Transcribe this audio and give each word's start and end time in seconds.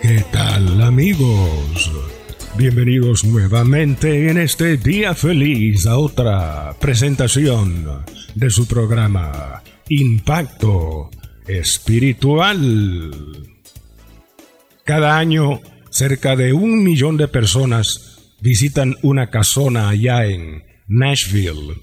¿Qué 0.00 0.24
tal 0.30 0.80
amigos? 0.80 1.90
Bienvenidos 2.56 3.24
nuevamente 3.24 4.30
en 4.30 4.38
este 4.38 4.76
día 4.76 5.12
feliz 5.12 5.86
a 5.86 5.98
otra 5.98 6.72
presentación 6.80 8.04
de 8.36 8.48
su 8.48 8.68
programa 8.68 9.60
Impacto 9.88 11.10
Espiritual. 11.48 13.10
Cada 14.84 15.18
año 15.18 15.60
cerca 15.90 16.36
de 16.36 16.52
un 16.52 16.84
millón 16.84 17.16
de 17.16 17.26
personas 17.26 18.36
visitan 18.40 18.94
una 19.02 19.30
casona 19.30 19.88
allá 19.88 20.26
en 20.26 20.62
Nashville, 20.86 21.74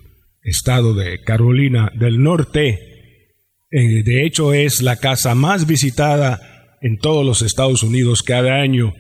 estado 0.42 0.94
de 0.94 1.22
Carolina 1.22 1.92
del 1.94 2.24
Norte. 2.24 2.80
Eh, 3.70 4.04
de 4.04 4.26
hecho 4.26 4.54
es 4.54 4.82
la 4.82 4.96
casa 4.96 5.36
más 5.36 5.68
visitada 5.68 6.55
en 6.86 6.98
todos 7.00 7.26
los 7.26 7.42
Estados 7.42 7.82
Unidos 7.82 8.22
cada 8.22 8.62
año. 8.62 8.94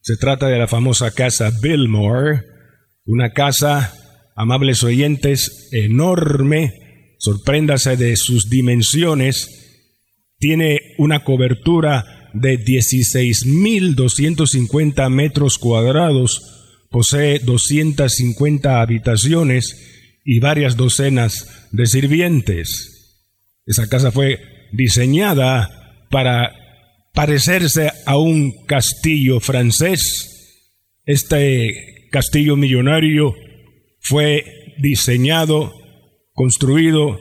Se 0.00 0.16
trata 0.16 0.46
de 0.46 0.56
la 0.56 0.68
famosa 0.68 1.10
casa 1.10 1.50
Billmore, 1.60 2.42
una 3.06 3.32
casa, 3.32 3.92
amables 4.36 4.84
oyentes, 4.84 5.68
enorme, 5.72 7.16
sorpréndase 7.18 7.96
de 7.96 8.14
sus 8.14 8.48
dimensiones, 8.48 9.48
tiene 10.38 10.78
una 10.96 11.24
cobertura 11.24 12.30
de 12.34 12.64
16.250 12.64 15.10
metros 15.10 15.58
cuadrados, 15.58 16.40
posee 16.88 17.40
250 17.40 18.80
habitaciones 18.80 20.20
y 20.24 20.38
varias 20.38 20.76
docenas 20.76 21.66
de 21.72 21.86
sirvientes. 21.86 23.24
Esa 23.66 23.88
casa 23.88 24.12
fue 24.12 24.38
diseñada 24.72 26.06
para 26.10 26.63
parecerse 27.14 27.92
a 28.04 28.18
un 28.18 28.66
castillo 28.66 29.40
francés. 29.40 30.60
Este 31.04 32.08
castillo 32.10 32.56
millonario 32.56 33.34
fue 34.00 34.44
diseñado, 34.78 35.72
construido 36.32 37.18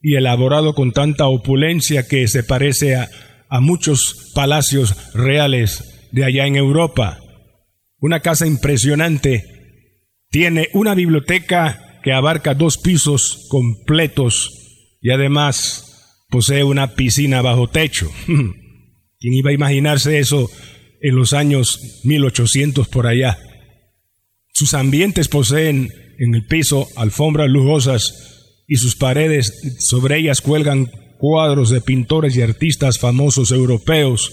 y 0.00 0.14
elaborado 0.14 0.74
con 0.74 0.92
tanta 0.92 1.26
opulencia 1.26 2.06
que 2.06 2.28
se 2.28 2.44
parece 2.44 2.94
a, 2.94 3.08
a 3.48 3.60
muchos 3.60 4.32
palacios 4.34 5.12
reales 5.14 6.08
de 6.12 6.24
allá 6.24 6.46
en 6.46 6.56
Europa. 6.56 7.18
Una 7.98 8.20
casa 8.20 8.46
impresionante. 8.46 9.44
Tiene 10.30 10.68
una 10.72 10.94
biblioteca 10.94 12.00
que 12.02 12.12
abarca 12.12 12.54
dos 12.54 12.78
pisos 12.78 13.46
completos 13.48 14.98
y 15.00 15.10
además 15.10 16.22
posee 16.28 16.62
una 16.64 16.94
piscina 16.94 17.42
bajo 17.42 17.68
techo. 17.68 18.10
¿Quién 19.24 19.36
iba 19.36 19.48
a 19.48 19.54
imaginarse 19.54 20.18
eso 20.18 20.50
en 21.00 21.16
los 21.16 21.32
años 21.32 22.02
1800 22.04 22.88
por 22.88 23.06
allá? 23.06 23.38
Sus 24.52 24.74
ambientes 24.74 25.28
poseen 25.28 25.88
en 26.18 26.34
el 26.34 26.44
piso 26.44 26.86
alfombras 26.94 27.48
lujosas 27.48 28.64
y 28.68 28.76
sus 28.76 28.96
paredes 28.96 29.78
sobre 29.78 30.18
ellas 30.18 30.42
cuelgan 30.42 30.90
cuadros 31.16 31.70
de 31.70 31.80
pintores 31.80 32.36
y 32.36 32.42
artistas 32.42 32.98
famosos 32.98 33.50
europeos. 33.50 34.30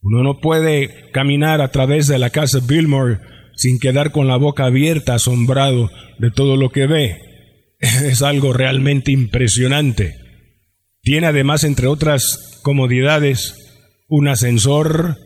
Uno 0.00 0.22
no 0.22 0.40
puede 0.40 1.10
caminar 1.12 1.60
a 1.60 1.70
través 1.70 2.06
de 2.06 2.18
la 2.18 2.30
casa 2.30 2.60
Billmore 2.66 3.18
sin 3.56 3.78
quedar 3.78 4.10
con 4.10 4.26
la 4.26 4.38
boca 4.38 4.64
abierta, 4.64 5.16
asombrado 5.16 5.90
de 6.18 6.30
todo 6.30 6.56
lo 6.56 6.70
que 6.70 6.86
ve. 6.86 7.18
Es 7.78 8.22
algo 8.22 8.54
realmente 8.54 9.12
impresionante. 9.12 10.14
Tiene 11.02 11.26
además, 11.26 11.62
entre 11.62 11.88
otras 11.88 12.58
comodidades, 12.62 13.67
un 14.08 14.28
ascensor, 14.28 15.16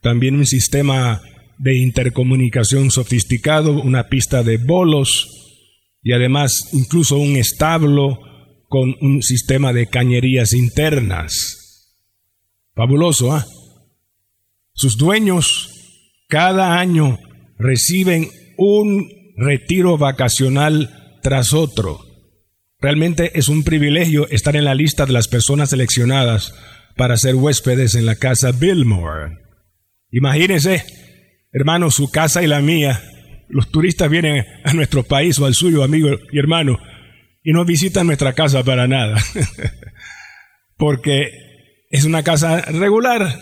también 0.00 0.36
un 0.36 0.46
sistema 0.46 1.20
de 1.58 1.76
intercomunicación 1.76 2.90
sofisticado, 2.90 3.82
una 3.82 4.08
pista 4.08 4.42
de 4.42 4.56
bolos 4.58 5.28
y 6.02 6.12
además 6.12 6.70
incluso 6.72 7.18
un 7.18 7.36
establo 7.36 8.20
con 8.68 8.94
un 9.00 9.22
sistema 9.22 9.72
de 9.72 9.88
cañerías 9.88 10.52
internas. 10.52 11.94
Fabuloso, 12.74 13.32
¿ah? 13.32 13.44
Sus 14.72 14.96
dueños 14.96 15.70
cada 16.28 16.78
año 16.78 17.18
reciben 17.58 18.28
un 18.56 19.08
retiro 19.36 19.98
vacacional 19.98 21.18
tras 21.22 21.52
otro. 21.52 22.00
Realmente 22.80 23.36
es 23.36 23.48
un 23.48 23.64
privilegio 23.64 24.28
estar 24.28 24.54
en 24.54 24.64
la 24.64 24.76
lista 24.76 25.04
de 25.06 25.12
las 25.12 25.26
personas 25.26 25.70
seleccionadas 25.70 26.54
para 26.98 27.16
ser 27.16 27.36
huéspedes 27.36 27.94
en 27.94 28.04
la 28.04 28.16
casa 28.16 28.50
Billmore. 28.50 29.38
Imagínense, 30.10 30.84
hermano, 31.52 31.92
su 31.92 32.10
casa 32.10 32.42
y 32.42 32.48
la 32.48 32.60
mía. 32.60 33.00
Los 33.48 33.70
turistas 33.70 34.10
vienen 34.10 34.44
a 34.64 34.74
nuestro 34.74 35.04
país 35.04 35.38
o 35.38 35.46
al 35.46 35.54
suyo, 35.54 35.84
amigo 35.84 36.10
y 36.32 36.38
hermano, 36.38 36.78
y 37.42 37.52
no 37.52 37.64
visitan 37.64 38.08
nuestra 38.08 38.32
casa 38.32 38.64
para 38.64 38.88
nada. 38.88 39.16
Porque 40.76 41.30
es 41.88 42.04
una 42.04 42.24
casa 42.24 42.62
regular. 42.62 43.38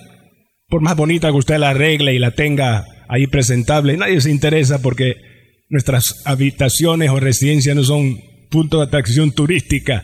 Por 0.69 0.83
más 0.83 0.95
bonita 0.95 1.31
que 1.31 1.39
usted 1.39 1.59
la 1.59 1.71
arregle 1.71 2.15
y 2.15 2.19
la 2.19 2.33
tenga 2.33 2.85
ahí 3.09 3.27
presentable, 3.27 3.97
nadie 3.97 4.21
se 4.21 4.33
interesa 4.33 4.83
porque 4.83 5.15
nuestras 5.69 6.23
habitaciones 6.25 7.11
o 7.11 7.21
residencias 7.21 7.77
no 7.77 7.85
son 7.85 8.19
punto 8.51 8.79
de 8.79 8.87
atracción 8.87 9.31
turística 9.31 10.03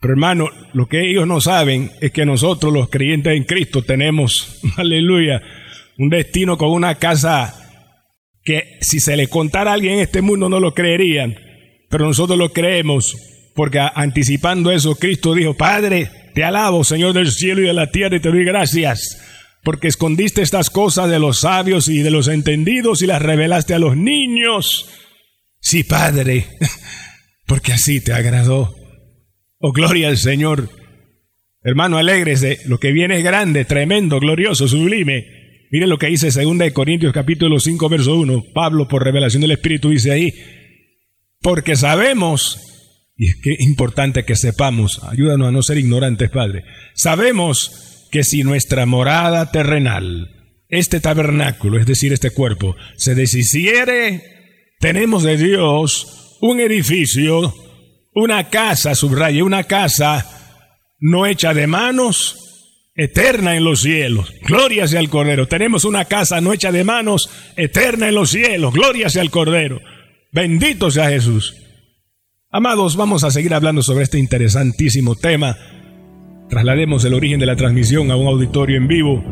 pero 0.00 0.12
hermano, 0.12 0.50
lo 0.72 0.86
que 0.86 1.08
ellos 1.08 1.26
no 1.26 1.40
saben 1.40 1.90
es 2.00 2.12
que 2.12 2.26
nosotros 2.26 2.72
los 2.72 2.88
creyentes 2.90 3.34
en 3.34 3.44
Cristo 3.44 3.82
tenemos, 3.82 4.60
aleluya, 4.76 5.42
un 5.98 6.10
destino 6.10 6.58
con 6.58 6.70
una 6.70 6.96
casa 6.96 7.54
que 8.42 8.78
si 8.80 9.00
se 9.00 9.16
le 9.16 9.28
contara 9.28 9.72
a 9.72 9.74
alguien 9.74 9.94
en 9.94 10.00
este 10.00 10.22
mundo 10.22 10.48
no 10.48 10.60
lo 10.60 10.74
creerían, 10.74 11.36
pero 11.88 12.06
nosotros 12.06 12.38
lo 12.38 12.52
creemos, 12.52 13.16
porque 13.54 13.80
anticipando 13.80 14.70
eso 14.70 14.94
Cristo 14.96 15.34
dijo, 15.34 15.54
Padre, 15.54 16.10
te 16.34 16.44
alabo, 16.44 16.84
Señor 16.84 17.14
del 17.14 17.32
cielo 17.32 17.62
y 17.62 17.66
de 17.66 17.72
la 17.72 17.90
tierra, 17.90 18.16
y 18.16 18.20
te 18.20 18.28
doy 18.28 18.44
gracias, 18.44 19.20
porque 19.64 19.88
escondiste 19.88 20.42
estas 20.42 20.70
cosas 20.70 21.08
de 21.08 21.18
los 21.18 21.40
sabios 21.40 21.88
y 21.88 22.02
de 22.02 22.10
los 22.10 22.28
entendidos 22.28 23.02
y 23.02 23.06
las 23.06 23.22
revelaste 23.22 23.74
a 23.74 23.78
los 23.78 23.96
niños. 23.96 24.88
Sí, 25.58 25.82
Padre, 25.82 26.46
porque 27.46 27.72
así 27.72 28.00
te 28.00 28.12
agradó. 28.12 28.85
Oh, 29.58 29.72
gloria 29.72 30.08
al 30.08 30.18
Señor. 30.18 30.68
Hermano, 31.62 31.96
alégrese. 31.98 32.60
Lo 32.66 32.78
que 32.78 32.92
viene 32.92 33.18
es 33.18 33.24
grande, 33.24 33.64
tremendo, 33.64 34.20
glorioso, 34.20 34.68
sublime. 34.68 35.24
Mire 35.70 35.86
lo 35.86 35.98
que 35.98 36.08
dice 36.08 36.30
2 36.30 36.72
Corintios 36.72 37.12
capítulo 37.12 37.58
5, 37.58 37.88
verso 37.88 38.16
1. 38.16 38.44
Pablo, 38.54 38.86
por 38.86 39.02
revelación 39.02 39.40
del 39.40 39.52
Espíritu, 39.52 39.90
dice 39.90 40.12
ahí, 40.12 40.32
porque 41.40 41.74
sabemos, 41.74 42.58
y 43.16 43.28
es 43.28 43.36
que 43.42 43.56
importante 43.58 44.24
que 44.24 44.36
sepamos, 44.36 45.00
ayúdanos 45.02 45.48
a 45.48 45.52
no 45.52 45.62
ser 45.62 45.78
ignorantes, 45.78 46.30
Padre, 46.30 46.64
sabemos 46.94 48.08
que 48.12 48.22
si 48.22 48.44
nuestra 48.44 48.86
morada 48.86 49.50
terrenal, 49.50 50.28
este 50.68 51.00
tabernáculo, 51.00 51.80
es 51.80 51.86
decir, 51.86 52.12
este 52.12 52.30
cuerpo, 52.30 52.76
se 52.96 53.14
deshiciere, 53.14 54.22
tenemos 54.78 55.22
de 55.22 55.36
Dios 55.36 56.38
un 56.40 56.60
edificio 56.60 57.54
una 58.16 58.48
casa, 58.48 58.94
subraya, 58.94 59.44
una 59.44 59.64
casa 59.64 60.26
no 60.98 61.26
hecha 61.26 61.52
de 61.52 61.66
manos, 61.66 62.90
eterna 62.94 63.56
en 63.56 63.64
los 63.64 63.82
cielos. 63.82 64.32
Gloria 64.46 64.88
sea 64.88 65.00
al 65.00 65.10
Cordero. 65.10 65.46
Tenemos 65.46 65.84
una 65.84 66.06
casa 66.06 66.40
no 66.40 66.54
hecha 66.54 66.72
de 66.72 66.82
manos, 66.82 67.28
eterna 67.56 68.08
en 68.08 68.14
los 68.14 68.30
cielos. 68.30 68.72
Gloria 68.72 69.10
sea 69.10 69.20
al 69.20 69.30
Cordero. 69.30 69.80
Bendito 70.32 70.90
sea 70.90 71.10
Jesús. 71.10 71.54
Amados, 72.50 72.96
vamos 72.96 73.22
a 73.22 73.30
seguir 73.30 73.52
hablando 73.52 73.82
sobre 73.82 74.04
este 74.04 74.18
interesantísimo 74.18 75.14
tema. 75.14 75.54
Traslademos 76.48 77.04
el 77.04 77.12
origen 77.12 77.38
de 77.38 77.46
la 77.46 77.56
transmisión 77.56 78.10
a 78.10 78.16
un 78.16 78.28
auditorio 78.28 78.78
en 78.78 78.88
vivo, 78.88 79.22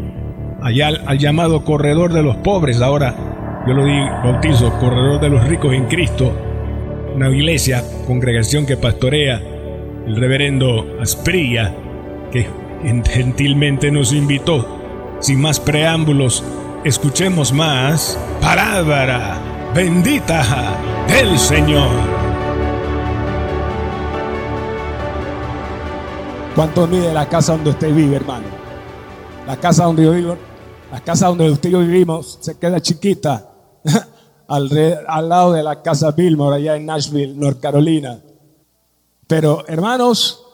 allá 0.63 0.89
al, 0.89 1.03
al 1.07 1.19
llamado 1.19 1.65
corredor 1.65 2.13
de 2.13 2.23
los 2.23 2.37
pobres. 2.39 2.83
Ahora 2.83 3.65
yo 3.67 3.73
lo 3.73 3.87
di 3.87 3.99
bautizo, 4.23 4.79
corredor 4.79 5.23
de 5.23 5.31
los 5.31 5.43
ricos 5.49 5.73
en 5.73 5.87
Cristo 5.87 6.54
una 7.15 7.31
iglesia, 7.31 7.85
congregación 8.07 8.67
que 8.67 8.77
pastorea 8.77 9.41
el 10.07 10.17
reverendo 10.17 10.99
Asprilla, 11.01 11.73
que 12.33 12.47
gentilmente 13.09 13.91
nos 13.91 14.13
invitó. 14.13 15.17
Sin 15.21 15.41
más 15.41 15.61
preámbulos, 15.61 16.43
escuchemos 16.85 17.53
más 17.53 18.19
palabra 18.41 19.39
bendita 19.75 20.77
del 21.07 21.39
Señor. 21.39 21.91
¿Cuánto 26.57 26.87
mide 26.87 27.13
la 27.13 27.29
casa 27.29 27.53
donde 27.53 27.71
usted 27.71 27.95
vive, 27.95 28.17
hermano? 28.17 28.47
La 29.47 29.57
casa 29.57 29.85
donde 29.85 30.05
yo 30.05 30.13
vivo, 30.13 30.37
la 30.93 31.01
casa 31.01 31.29
donde 31.29 31.51
usted 31.51 31.69
y 31.69 31.73
yo 31.73 31.81
vivimos 31.81 32.39
se 32.41 32.59
queda 32.59 32.81
chiquita 32.81 33.51
al, 34.49 35.05
al 35.07 35.29
lado 35.29 35.53
de 35.53 35.63
la 35.63 35.83
casa 35.83 36.11
Billmore 36.13 36.57
allá 36.57 36.77
en 36.77 36.87
Nashville, 36.87 37.35
North 37.35 37.61
Carolina. 37.61 38.21
Pero 39.27 39.65
hermanos, 39.67 40.45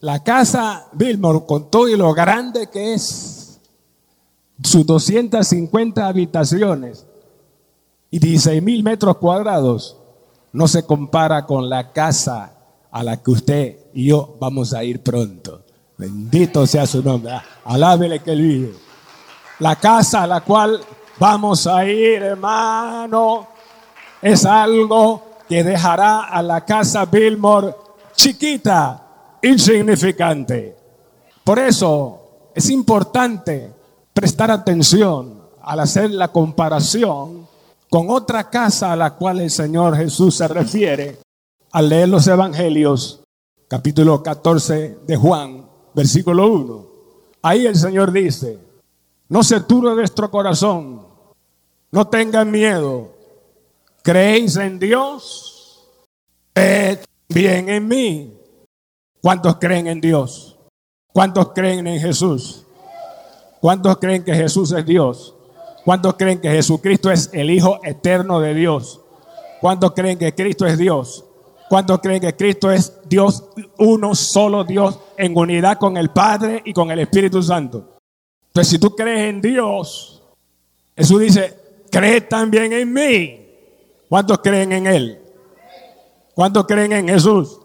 la 0.00 0.22
casa 0.22 0.88
Billmore, 0.92 1.44
con 1.46 1.70
todo 1.70 1.88
y 1.88 1.96
lo 1.96 2.12
grande 2.14 2.68
que 2.68 2.94
es, 2.94 3.60
sus 4.62 4.86
250 4.86 6.06
habitaciones 6.06 7.06
y 8.10 8.18
16 8.18 8.62
mil 8.62 8.82
metros 8.82 9.16
cuadrados, 9.18 9.96
no 10.52 10.68
se 10.68 10.84
compara 10.84 11.44
con 11.44 11.68
la 11.68 11.92
casa 11.92 12.52
a 12.90 13.02
la 13.02 13.22
que 13.22 13.30
usted 13.30 13.78
y 13.92 14.06
yo 14.06 14.36
vamos 14.40 14.72
a 14.72 14.82
ir 14.84 15.02
pronto. 15.02 15.62
Bendito 15.98 16.66
sea 16.66 16.86
su 16.86 17.02
nombre. 17.02 17.32
Ah, 17.32 17.44
alábele 17.64 18.20
que 18.20 18.32
él 18.32 18.42
vive. 18.42 18.74
La 19.58 19.76
casa 19.76 20.22
a 20.22 20.26
la 20.26 20.42
cual 20.42 20.80
vamos 21.18 21.66
a 21.66 21.84
ir, 21.84 22.22
hermano, 22.22 23.46
es 24.22 24.44
algo 24.44 25.22
que 25.48 25.62
dejará 25.62 26.24
a 26.24 26.42
la 26.42 26.64
casa 26.64 27.04
Billmore 27.06 27.74
chiquita, 28.14 29.38
insignificante. 29.42 30.76
Por 31.44 31.58
eso 31.58 32.50
es 32.54 32.70
importante 32.70 33.72
prestar 34.12 34.50
atención 34.50 35.42
al 35.62 35.80
hacer 35.80 36.10
la 36.10 36.28
comparación 36.28 37.46
con 37.90 38.10
otra 38.10 38.50
casa 38.50 38.92
a 38.92 38.96
la 38.96 39.14
cual 39.14 39.40
el 39.40 39.50
Señor 39.50 39.96
Jesús 39.96 40.36
se 40.36 40.48
refiere 40.48 41.18
al 41.72 41.88
leer 41.88 42.08
los 42.08 42.26
evangelios, 42.26 43.20
capítulo 43.68 44.22
14 44.22 44.98
de 45.06 45.16
Juan, 45.16 45.66
versículo 45.94 46.50
1. 46.50 46.86
Ahí 47.42 47.66
el 47.66 47.76
Señor 47.76 48.10
dice, 48.10 48.58
no 49.28 49.42
se 49.42 49.60
turbe 49.60 49.94
vuestro 49.94 50.30
corazón, 50.30 51.06
no 51.90 52.06
tengan 52.08 52.50
miedo, 52.50 53.12
creéis 54.02 54.56
en 54.56 54.78
Dios, 54.78 55.88
creed 56.52 57.00
bien 57.28 57.68
en 57.68 57.88
mí. 57.88 58.32
¿Cuántos 59.20 59.56
creen 59.56 59.88
en 59.88 60.00
Dios? 60.00 60.56
¿Cuántos 61.12 61.52
creen 61.52 61.86
en 61.86 62.00
Jesús? 62.00 62.64
¿Cuántos 63.60 63.96
creen 63.98 64.22
que 64.24 64.34
Jesús 64.34 64.72
es 64.72 64.86
Dios? 64.86 65.34
¿Cuántos 65.84 66.14
creen 66.14 66.40
que 66.40 66.50
Jesucristo 66.50 67.10
es 67.10 67.30
el 67.32 67.50
Hijo 67.50 67.80
eterno 67.82 68.40
de 68.40 68.54
Dios? 68.54 69.00
¿Cuántos 69.60 69.92
creen 69.92 70.18
que 70.18 70.34
Cristo 70.34 70.66
es 70.66 70.78
Dios? 70.78 71.24
¿Cuántos 71.68 71.98
creen 72.00 72.20
que 72.20 72.36
Cristo 72.36 72.70
es 72.70 72.92
Dios, 73.08 73.44
uno 73.78 74.14
solo 74.14 74.62
Dios, 74.62 74.98
en 75.16 75.36
unidad 75.36 75.78
con 75.78 75.96
el 75.96 76.10
Padre 76.10 76.62
y 76.64 76.72
con 76.72 76.90
el 76.90 77.00
Espíritu 77.00 77.42
Santo? 77.42 77.95
Si 78.64 78.78
tú 78.78 78.94
crees 78.94 79.30
en 79.30 79.40
Dios, 79.40 80.22
Jesús 80.96 81.20
dice, 81.20 81.54
cree 81.90 82.20
también 82.22 82.72
en 82.72 82.92
mí. 82.92 83.46
¿Cuántos 84.08 84.38
creen 84.38 84.72
en 84.72 84.86
Él? 84.86 85.20
¿Cuántos 86.34 86.66
creen 86.66 86.92
en 86.92 87.08
Jesús? 87.08 87.58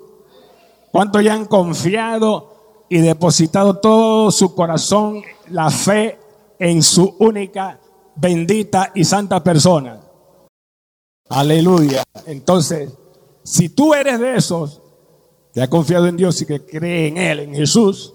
¿Cuántos 0.92 1.24
ya 1.24 1.34
han 1.34 1.46
confiado 1.46 2.86
y 2.90 2.98
depositado 2.98 3.78
todo 3.78 4.32
su 4.32 4.54
corazón, 4.54 5.22
la 5.50 5.70
fe 5.70 6.20
en 6.60 6.82
su 6.82 7.16
única, 7.20 7.80
bendita 8.16 8.92
y 8.94 9.04
santa 9.04 9.44
persona? 9.44 10.02
Aleluya. 11.30 12.04
Entonces, 12.26 12.92
si 13.44 13.70
tú 13.70 13.94
eres 13.94 14.20
de 14.20 14.36
esos 14.36 14.82
que 15.54 15.62
ha 15.62 15.70
confiado 15.70 16.08
en 16.08 16.18
Dios 16.18 16.42
y 16.42 16.46
que 16.46 16.66
cree 16.66 17.08
en 17.08 17.18
Él, 17.18 17.40
en 17.40 17.56
Jesús, 17.56 18.14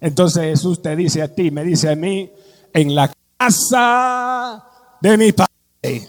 entonces 0.00 0.42
Jesús 0.44 0.82
te 0.82 0.94
dice 0.94 1.22
a 1.22 1.34
ti, 1.34 1.50
me 1.50 1.64
dice 1.64 1.90
a 1.90 1.96
mí, 1.96 2.30
en 2.72 2.94
la 2.94 3.12
casa 3.38 4.64
de 5.00 5.16
mi 5.16 5.32
Padre, 5.32 6.08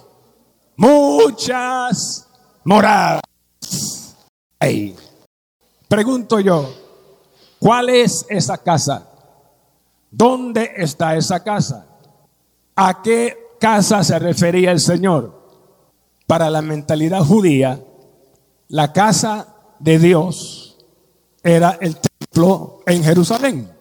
muchas 0.76 2.28
moradas. 2.64 3.22
Pregunto 5.88 6.40
yo, 6.40 6.74
¿cuál 7.60 7.90
es 7.90 8.26
esa 8.30 8.58
casa? 8.58 9.08
¿Dónde 10.12 10.72
está 10.76 11.16
esa 11.16 11.44
casa? 11.44 11.86
¿A 12.76 13.02
qué 13.02 13.38
casa 13.60 14.04
se 14.04 14.20
refería 14.20 14.72
el 14.72 14.80
Señor? 14.80 15.38
Para 16.26 16.50
la 16.50 16.62
mentalidad 16.62 17.24
judía, 17.24 17.82
la 18.68 18.92
casa 18.92 19.56
de 19.80 20.00
Dios 20.00 20.78
era 21.42 21.78
el 21.80 21.98
templo 21.98 22.82
en 22.86 23.04
Jerusalén. 23.04 23.77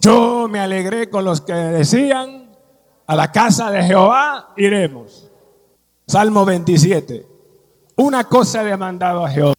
Yo 0.00 0.48
me 0.48 0.60
alegré 0.60 1.10
con 1.10 1.24
los 1.24 1.40
que 1.40 1.52
decían, 1.52 2.56
a 3.06 3.16
la 3.16 3.32
casa 3.32 3.70
de 3.70 3.82
Jehová 3.82 4.50
iremos. 4.56 5.30
Salmo 6.06 6.44
27. 6.44 7.26
Una 7.96 8.24
cosa 8.24 8.62
he 8.62 8.66
demandado 8.66 9.24
a 9.24 9.30
Jehová 9.30 9.54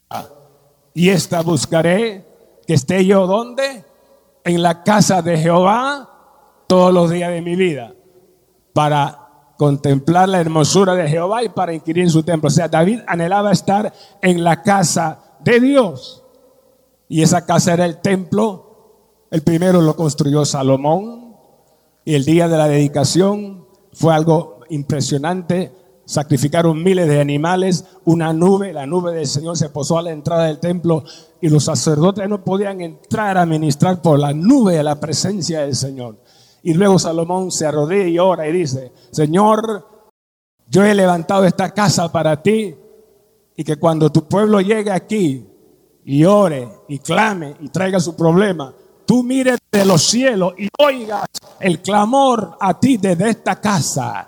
y 0.93 1.09
esta 1.09 1.41
buscaré 1.41 2.25
que 2.65 2.73
esté 2.73 3.05
yo 3.05 3.27
donde? 3.27 3.85
En 4.43 4.61
la 4.61 4.83
casa 4.83 5.21
de 5.21 5.37
Jehová 5.37 6.09
todos 6.67 6.93
los 6.93 7.09
días 7.09 7.31
de 7.31 7.41
mi 7.41 7.55
vida 7.55 7.93
para 8.73 9.29
contemplar 9.57 10.29
la 10.29 10.39
hermosura 10.39 10.95
de 10.95 11.09
Jehová 11.09 11.43
y 11.43 11.49
para 11.49 11.73
inquirir 11.73 12.03
en 12.03 12.09
su 12.09 12.23
templo. 12.23 12.47
O 12.47 12.51
sea, 12.51 12.67
David 12.67 13.01
anhelaba 13.07 13.51
estar 13.51 13.91
en 14.21 14.43
la 14.43 14.61
casa 14.61 15.19
de 15.39 15.59
Dios. 15.59 16.23
Y 17.09 17.23
esa 17.23 17.45
casa 17.45 17.73
era 17.73 17.85
el 17.85 17.99
templo. 17.99 18.68
El 19.31 19.41
primero 19.41 19.81
lo 19.81 19.95
construyó 19.95 20.45
Salomón. 20.45 21.35
Y 22.05 22.15
el 22.15 22.25
día 22.25 22.47
de 22.47 22.57
la 22.57 22.67
dedicación 22.67 23.67
fue 23.93 24.13
algo 24.13 24.61
impresionante. 24.69 25.71
Sacrificaron 26.05 26.81
miles 26.81 27.07
de 27.07 27.21
animales, 27.21 27.85
una 28.05 28.33
nube, 28.33 28.73
la 28.73 28.87
nube 28.87 29.13
del 29.13 29.27
Señor 29.27 29.57
se 29.57 29.69
posó 29.69 29.99
a 29.99 30.01
la 30.01 30.09
entrada 30.09 30.45
del 30.45 30.59
templo 30.59 31.03
y 31.39 31.49
los 31.49 31.65
sacerdotes 31.65 32.27
no 32.27 32.43
podían 32.43 32.81
entrar 32.81 33.37
a 33.37 33.45
ministrar 33.45 34.01
por 34.01 34.17
la 34.17 34.33
nube 34.33 34.77
de 34.77 34.83
la 34.83 34.99
presencia 34.99 35.61
del 35.61 35.75
Señor. 35.75 36.17
Y 36.63 36.73
luego 36.73 36.97
Salomón 36.97 37.51
se 37.51 37.67
arrodilla 37.67 38.07
y 38.07 38.17
ora 38.17 38.47
y 38.47 38.53
dice, 38.53 38.91
Señor, 39.11 39.85
yo 40.67 40.83
he 40.83 40.95
levantado 40.95 41.45
esta 41.45 41.71
casa 41.75 42.11
para 42.11 42.41
ti 42.41 42.75
y 43.55 43.63
que 43.63 43.75
cuando 43.75 44.11
tu 44.11 44.27
pueblo 44.27 44.61
llegue 44.61 44.91
aquí 44.91 45.45
y 46.05 46.23
ore 46.25 46.67
y 46.87 46.97
clame 46.97 47.55
y 47.59 47.69
traiga 47.69 47.99
su 47.99 48.15
problema, 48.15 48.73
tú 49.09 49.23
mires 49.23 49.57
de 49.71 49.85
los 49.85 50.03
cielos 50.03 50.53
y 50.59 50.69
oigas 50.77 51.25
el 51.59 51.81
clamor 51.81 52.55
a 52.59 52.79
ti 52.79 52.97
desde 52.97 53.31
esta 53.31 53.59
casa 53.59 54.27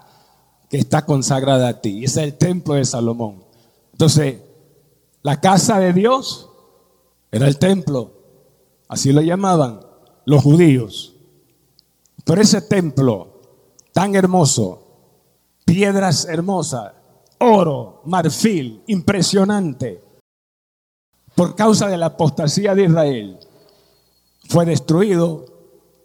que 0.68 0.80
está 0.80 1.06
consagrada 1.06 1.68
a 1.68 1.80
ti. 1.80 2.04
Es 2.04 2.18
el 2.18 2.36
templo 2.36 2.74
de 2.74 2.84
Salomón. 2.84 3.44
Entonces, 3.92 4.42
la 5.22 5.40
casa 5.40 5.78
de 5.78 5.94
Dios 5.94 6.50
era 7.32 7.48
el 7.48 7.60
templo, 7.60 8.12
así 8.88 9.12
lo 9.12 9.22
llamaban 9.22 9.82
los 10.26 10.42
judíos. 10.42 11.14
Pero 12.26 12.42
ese 12.42 12.64
templo 12.64 13.40
tan 13.94 14.16
hermoso, 14.16 14.88
piedras 15.64 16.26
hermosas, 16.26 16.92
oro, 17.38 18.02
marfil, 18.06 18.82
impresionante, 18.88 20.04
por 21.36 21.56
causa 21.56 21.88
de 21.88 22.00
la 22.00 22.08
apostasía 22.08 22.74
de 22.74 22.86
Israel, 22.86 23.38
fue 24.52 24.66
destruido 24.66 25.46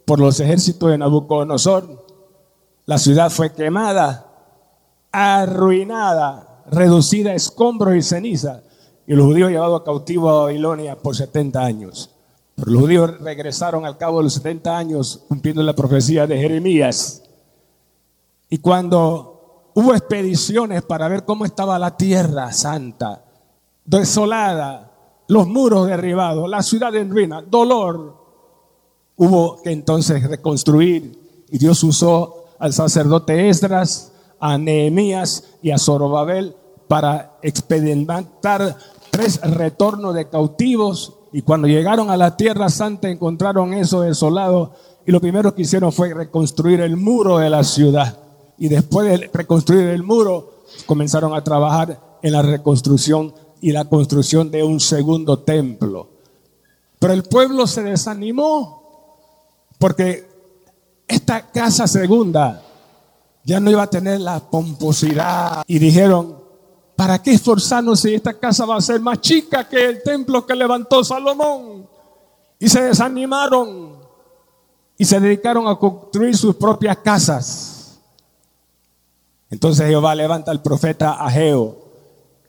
por 0.05 0.21
los 0.21 0.39
ejércitos 0.39 0.89
de 0.89 0.97
Nabucodonosor. 0.97 2.05
La 2.85 2.97
ciudad 2.97 3.29
fue 3.29 3.51
quemada, 3.51 4.25
arruinada, 5.11 6.63
reducida 6.71 7.31
a 7.31 7.35
escombros 7.35 7.93
y 7.95 8.01
ceniza, 8.01 8.63
y 9.05 9.15
los 9.15 9.25
judíos 9.25 9.51
llevados 9.51 9.83
cautivo 9.83 10.29
a 10.29 10.43
Babilonia 10.43 10.95
por 10.95 11.13
70 11.13 11.59
años. 11.61 12.09
Los 12.55 12.81
judíos 12.81 13.19
regresaron 13.19 13.85
al 13.85 13.97
cabo 13.97 14.19
de 14.19 14.23
los 14.23 14.33
70 14.35 14.77
años 14.77 15.25
cumpliendo 15.27 15.61
la 15.61 15.73
profecía 15.73 16.25
de 16.25 16.37
Jeremías. 16.37 17.23
Y 18.49 18.59
cuando 18.59 19.71
hubo 19.73 19.93
expediciones 19.93 20.83
para 20.83 21.09
ver 21.09 21.25
cómo 21.25 21.43
estaba 21.43 21.77
la 21.77 21.97
tierra 21.97 22.53
santa, 22.53 23.25
desolada, 23.83 24.89
los 25.27 25.47
muros 25.47 25.85
derribados, 25.87 26.49
la 26.49 26.63
ciudad 26.63 26.95
en 26.95 27.11
ruina, 27.11 27.41
dolor, 27.41 28.26
hubo 29.17 29.61
que 29.61 29.71
entonces 29.71 30.23
reconstruir. 30.23 31.19
Y 31.49 31.57
Dios 31.57 31.83
usó 31.83 32.45
al 32.59 32.73
sacerdote 32.73 33.49
Esdras, 33.49 34.13
a 34.39 34.57
Nehemías 34.57 35.43
y 35.61 35.71
a 35.71 35.77
Zorobabel 35.77 36.55
para 36.87 37.37
experimentar 37.41 38.77
tres 39.11 39.41
retornos 39.41 40.13
de 40.13 40.29
cautivos 40.29 41.13
Y 41.33 41.41
cuando 41.41 41.67
llegaron 41.67 42.09
a 42.09 42.17
la 42.17 42.37
tierra 42.37 42.69
santa 42.69 43.09
encontraron 43.09 43.73
eso 43.73 44.01
desolado 44.01 44.71
y 45.05 45.11
lo 45.11 45.19
primero 45.19 45.53
que 45.53 45.63
hicieron 45.63 45.91
fue 45.91 46.13
reconstruir 46.13 46.81
el 46.81 46.97
muro 46.97 47.37
de 47.37 47.49
la 47.49 47.63
ciudad. 47.63 48.17
Y 48.57 48.67
después 48.67 49.07
de 49.07 49.29
reconstruir 49.33 49.87
el 49.87 50.03
muro, 50.03 50.63
comenzaron 50.85 51.33
a 51.33 51.43
trabajar 51.43 52.19
en 52.21 52.33
la 52.33 52.41
reconstrucción 52.41 53.33
y 53.61 53.71
la 53.71 53.85
construcción 53.85 54.51
de 54.51 54.63
un 54.63 54.79
segundo 54.79 55.39
templo. 55.39 56.09
Pero 56.99 57.13
el 57.13 57.23
pueblo 57.23 57.67
se 57.67 57.83
desanimó 57.83 58.86
porque 59.77 60.27
esta 61.07 61.51
casa 61.51 61.87
segunda 61.87 62.61
ya 63.43 63.59
no 63.59 63.71
iba 63.71 63.83
a 63.83 63.89
tener 63.89 64.19
la 64.19 64.39
pomposidad 64.39 65.63
y 65.67 65.79
dijeron, 65.79 66.37
¿para 66.95 67.21
qué 67.21 67.31
esforzarnos 67.31 68.01
si 68.01 68.13
esta 68.13 68.33
casa 68.33 68.65
va 68.65 68.75
a 68.75 68.81
ser 68.81 68.99
más 68.99 69.21
chica 69.21 69.67
que 69.67 69.85
el 69.85 70.03
templo 70.03 70.45
que 70.45 70.55
levantó 70.55 71.03
Salomón? 71.03 71.87
Y 72.59 72.67
se 72.67 72.81
desanimaron 72.81 73.97
y 74.97 75.05
se 75.05 75.19
dedicaron 75.19 75.67
a 75.67 75.75
construir 75.75 76.35
sus 76.35 76.55
propias 76.55 76.97
casas. 76.97 77.99
Entonces 79.49 79.87
Jehová 79.87 80.13
levanta 80.15 80.51
al 80.51 80.61
profeta 80.61 81.13
Ageo 81.13 81.77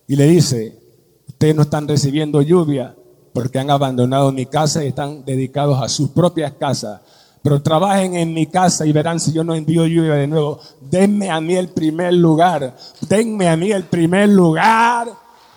y 0.06 0.16
le 0.16 0.24
dice, 0.24 0.82
ustedes 1.28 1.54
no 1.54 1.62
están 1.62 1.86
recibiendo 1.86 2.42
lluvia 2.42 2.96
porque 3.32 3.58
han 3.58 3.70
abandonado 3.70 4.32
mi 4.32 4.46
casa 4.46 4.82
y 4.82 4.88
están 4.88 5.24
dedicados 5.24 5.80
a 5.80 5.88
sus 5.88 6.10
propias 6.10 6.52
casas. 6.54 7.02
Pero 7.48 7.62
trabajen 7.62 8.14
en 8.14 8.34
mi 8.34 8.44
casa 8.44 8.84
y 8.84 8.92
verán 8.92 9.18
si 9.18 9.32
yo 9.32 9.42
no 9.42 9.54
envío 9.54 9.86
lluvia 9.86 10.12
de 10.16 10.26
nuevo. 10.26 10.60
Denme 10.82 11.30
a 11.30 11.40
mí 11.40 11.56
el 11.56 11.70
primer 11.70 12.12
lugar. 12.12 12.76
Denme 13.08 13.48
a 13.48 13.56
mí 13.56 13.72
el 13.72 13.84
primer 13.84 14.28
lugar. 14.28 15.08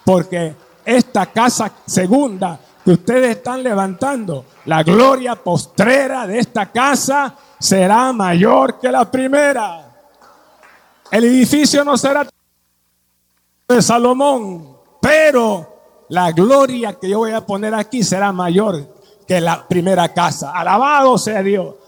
Porque 0.05 0.55
esta 0.85 1.25
casa 1.25 1.69
segunda 1.85 2.57
que 2.85 2.91
ustedes 2.91 3.31
están 3.31 3.61
levantando, 3.61 4.45
la 4.67 4.83
gloria 4.83 5.35
postrera 5.35 6.25
de 6.25 6.39
esta 6.39 6.71
casa 6.71 7.35
será 7.59 8.13
mayor 8.13 8.79
que 8.79 8.89
la 8.89 9.11
primera. 9.11 9.93
El 11.11 11.25
edificio 11.25 11.83
no 11.83 11.97
será 11.97 12.25
de 13.67 13.81
Salomón, 13.81 14.77
pero 15.01 16.05
la 16.07 16.31
gloria 16.31 16.93
que 16.93 17.09
yo 17.09 17.17
voy 17.17 17.31
a 17.31 17.45
poner 17.45 17.75
aquí 17.75 18.01
será 18.01 18.31
mayor 18.31 18.95
que 19.27 19.41
la 19.41 19.67
primera 19.67 20.07
casa. 20.13 20.53
Alabado 20.53 21.17
sea 21.17 21.43
Dios. 21.43 21.80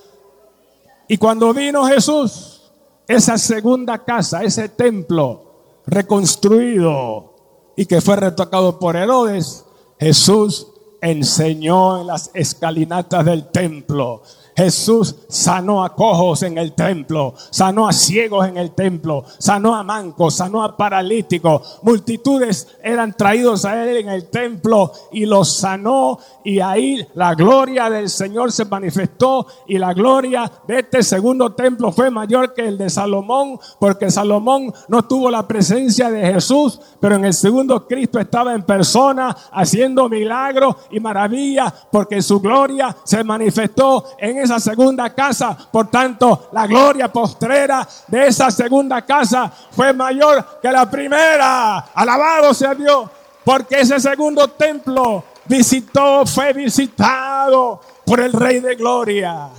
Y 1.07 1.17
cuando 1.17 1.53
vino 1.53 1.85
Jesús, 1.85 2.71
esa 3.07 3.37
segunda 3.37 4.03
casa, 4.03 4.43
ese 4.43 4.69
templo 4.69 5.81
reconstruido 5.85 7.33
y 7.75 7.85
que 7.85 8.01
fue 8.01 8.15
retocado 8.15 8.79
por 8.79 8.95
Herodes, 8.95 9.65
Jesús 9.99 10.67
enseñó 11.01 12.01
en 12.01 12.07
las 12.07 12.31
escalinatas 12.33 13.25
del 13.25 13.47
templo 13.47 14.23
Jesús 14.55 15.15
sanó 15.27 15.83
a 15.83 15.95
cojos 15.95 16.43
en 16.43 16.57
el 16.57 16.73
templo, 16.73 17.33
sanó 17.49 17.87
a 17.87 17.93
ciegos 17.93 18.47
en 18.47 18.57
el 18.57 18.71
templo, 18.71 19.25
sanó 19.39 19.75
a 19.75 19.83
mancos, 19.83 20.35
sanó 20.35 20.63
a 20.63 20.77
paralíticos. 20.77 21.79
Multitudes 21.81 22.67
eran 22.83 23.13
traídos 23.13 23.65
a 23.65 23.83
él 23.83 23.97
en 23.97 24.09
el 24.09 24.29
templo 24.29 24.91
y 25.11 25.25
los 25.25 25.57
sanó 25.57 26.19
y 26.43 26.59
ahí 26.59 27.05
la 27.15 27.33
gloria 27.33 27.89
del 27.89 28.09
Señor 28.09 28.51
se 28.51 28.65
manifestó 28.65 29.47
y 29.67 29.77
la 29.77 29.93
gloria 29.93 30.51
de 30.67 30.79
este 30.79 31.03
segundo 31.03 31.53
templo 31.53 31.91
fue 31.91 32.09
mayor 32.09 32.53
que 32.53 32.67
el 32.67 32.77
de 32.77 32.89
Salomón 32.89 33.59
porque 33.79 34.11
Salomón 34.11 34.73
no 34.87 35.03
tuvo 35.03 35.31
la 35.31 35.47
presencia 35.47 36.09
de 36.09 36.33
Jesús, 36.33 36.79
pero 36.99 37.15
en 37.15 37.25
el 37.25 37.33
segundo 37.33 37.87
Cristo 37.87 38.19
estaba 38.19 38.53
en 38.53 38.63
persona 38.63 39.35
haciendo 39.51 40.09
milagros 40.09 40.75
y 40.91 40.99
maravillas 40.99 41.73
porque 41.91 42.21
su 42.21 42.39
gloria 42.39 42.95
se 43.03 43.23
manifestó 43.23 44.05
en 44.17 44.42
esa 44.43 44.59
segunda 44.59 45.09
casa. 45.13 45.57
Por 45.71 45.89
tanto, 45.89 46.49
la 46.51 46.67
gloria 46.67 47.11
postrera 47.11 47.87
de 48.07 48.27
esa 48.27 48.51
segunda 48.51 49.01
casa 49.01 49.51
fue 49.71 49.93
mayor 49.93 50.59
que 50.61 50.71
la 50.71 50.89
primera. 50.89 51.79
Alabado 51.93 52.53
sea 52.53 52.75
Dios, 52.75 53.09
porque 53.43 53.81
ese 53.81 53.99
segundo 53.99 54.47
templo 54.49 55.23
visitó, 55.45 56.25
fue 56.25 56.53
visitado 56.53 57.81
por 58.05 58.19
el 58.19 58.33
Rey 58.33 58.59
de 58.59 58.75
Gloria. 58.75 59.49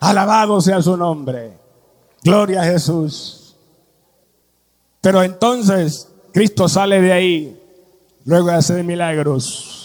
Alabado 0.00 0.60
sea 0.60 0.80
su 0.80 0.96
nombre. 0.96 1.58
Gloria 2.22 2.62
a 2.62 2.64
Jesús. 2.64 3.56
Pero 5.00 5.22
entonces 5.22 6.08
Cristo 6.32 6.68
sale 6.68 7.00
de 7.00 7.12
ahí, 7.12 7.62
luego 8.24 8.48
de 8.48 8.54
hacer 8.54 8.82
milagros 8.84 9.83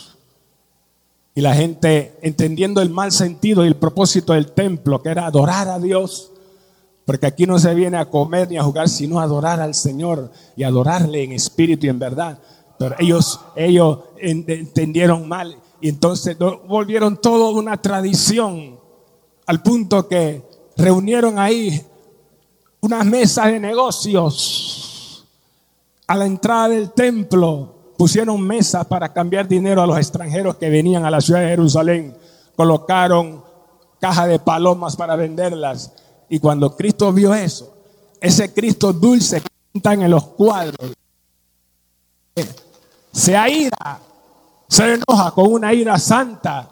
y 1.35 1.41
la 1.41 1.53
gente, 1.53 2.17
entendiendo 2.21 2.81
el 2.81 2.89
mal 2.89 3.11
sentido 3.11 3.63
y 3.63 3.67
el 3.67 3.75
propósito 3.75 4.33
del 4.33 4.51
templo, 4.51 5.01
que 5.01 5.09
era 5.09 5.25
adorar 5.25 5.67
a 5.69 5.79
Dios, 5.79 6.31
porque 7.05 7.27
aquí 7.27 7.45
no 7.45 7.57
se 7.57 7.73
viene 7.73 7.97
a 7.97 8.09
comer 8.09 8.49
ni 8.49 8.57
a 8.57 8.63
jugar, 8.63 8.89
sino 8.89 9.19
a 9.19 9.23
adorar 9.23 9.59
al 9.59 9.73
Señor 9.73 10.31
y 10.55 10.63
adorarle 10.63 11.23
en 11.23 11.31
espíritu 11.31 11.85
y 11.85 11.89
en 11.89 11.99
verdad. 11.99 12.39
Pero 12.77 12.95
ellos, 12.99 13.39
ellos 13.55 13.99
entendieron 14.17 15.27
mal 15.27 15.57
y 15.81 15.89
entonces 15.89 16.37
volvieron 16.67 17.17
todo 17.17 17.51
una 17.51 17.81
tradición, 17.81 18.79
al 19.45 19.63
punto 19.63 20.07
que 20.07 20.43
reunieron 20.77 21.39
ahí 21.39 21.81
unas 22.81 23.05
mesas 23.05 23.45
de 23.47 23.59
negocios 23.59 25.25
a 26.07 26.15
la 26.15 26.25
entrada 26.25 26.69
del 26.69 26.91
templo 26.91 27.78
pusieron 27.99 28.39
mesas 28.39 28.85
para 28.85 29.11
cambiar 29.11 29.45
dinero 29.45 29.81
a 29.81 29.85
los 29.85 29.97
extranjeros 29.97 30.55
que 30.55 30.69
venían 30.69 31.03
a 31.03 31.11
la 31.11 31.19
ciudad 31.19 31.41
de 31.41 31.49
Jerusalén, 31.49 32.15
colocaron 32.55 33.43
caja 33.99 34.25
de 34.25 34.39
palomas 34.39 34.95
para 34.95 35.17
venderlas. 35.17 35.91
Y 36.29 36.39
cuando 36.39 36.77
Cristo 36.77 37.11
vio 37.11 37.33
eso, 37.33 37.73
ese 38.21 38.53
Cristo 38.53 38.93
dulce 38.93 39.41
que 39.41 39.49
pintan 39.73 40.01
en 40.01 40.11
los 40.11 40.27
cuadros, 40.27 40.93
se 43.11 43.35
aira, 43.35 43.99
se 44.69 44.93
enoja 44.93 45.31
con 45.31 45.51
una 45.51 45.73
ira 45.73 45.99
santa. 45.99 46.69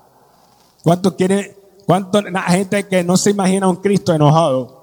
¿Cuánto 0.82 1.18
quiere, 1.18 1.58
cuánto 1.86 2.22
la 2.22 2.44
gente 2.44 2.88
que 2.88 3.04
no 3.04 3.18
se 3.18 3.32
imagina 3.32 3.68
un 3.68 3.76
Cristo 3.76 4.14
enojado? 4.14 4.78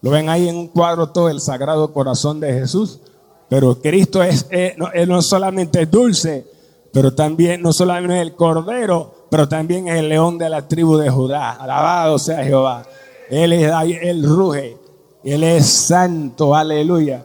Lo 0.00 0.12
ven 0.12 0.28
ahí 0.28 0.48
en 0.48 0.58
un 0.58 0.68
cuadro 0.68 1.08
todo 1.08 1.28
el 1.28 1.40
sagrado 1.40 1.92
corazón 1.92 2.38
de 2.38 2.52
Jesús. 2.52 3.00
Pero 3.48 3.80
Cristo 3.80 4.22
es, 4.22 4.46
eh, 4.50 4.74
no, 4.76 4.88
no, 5.06 5.22
solamente 5.22 5.82
es 5.82 5.90
dulce, 5.90 6.46
pero 6.92 7.14
también 7.14 7.62
no 7.62 7.72
solamente 7.72 8.16
es 8.16 8.22
el 8.22 8.34
cordero, 8.34 9.26
pero 9.30 9.48
también 9.48 9.86
es 9.88 9.98
el 9.98 10.08
león 10.08 10.36
de 10.38 10.48
la 10.48 10.66
tribu 10.66 10.96
de 10.96 11.10
Judá. 11.10 11.52
Alabado 11.52 12.18
sea 12.18 12.42
Jehová. 12.44 12.84
Él 13.30 13.52
es 13.52 13.72
él 14.02 14.24
ruge. 14.24 14.76
Él 15.22 15.42
es 15.42 15.66
santo, 15.66 16.54
aleluya. 16.54 17.24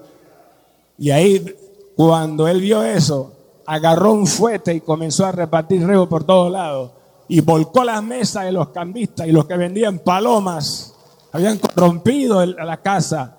Y 0.98 1.12
ahí, 1.12 1.56
cuando 1.96 2.48
él 2.48 2.62
vio 2.62 2.84
eso, 2.84 3.32
agarró 3.66 4.13
un 4.13 4.28
fuete 4.28 4.74
y 4.74 4.82
comenzó 4.82 5.25
a 5.25 5.32
repartir 5.32 5.86
rebo 5.86 6.08
por 6.08 6.24
todos 6.24 6.51
lados. 6.51 6.92
Y 7.28 7.42
volcó 7.42 7.84
las 7.84 8.04
mesas 8.04 8.46
de 8.46 8.51
los 8.51 8.70
cambistas 8.70 9.28
y 9.28 9.32
los 9.32 9.46
que 9.46 9.56
vendían 9.56 10.00
palomas. 10.00 10.96
Habían 11.32 11.60
corrompido 11.60 12.46
la 12.46 12.78
casa. 12.82 13.38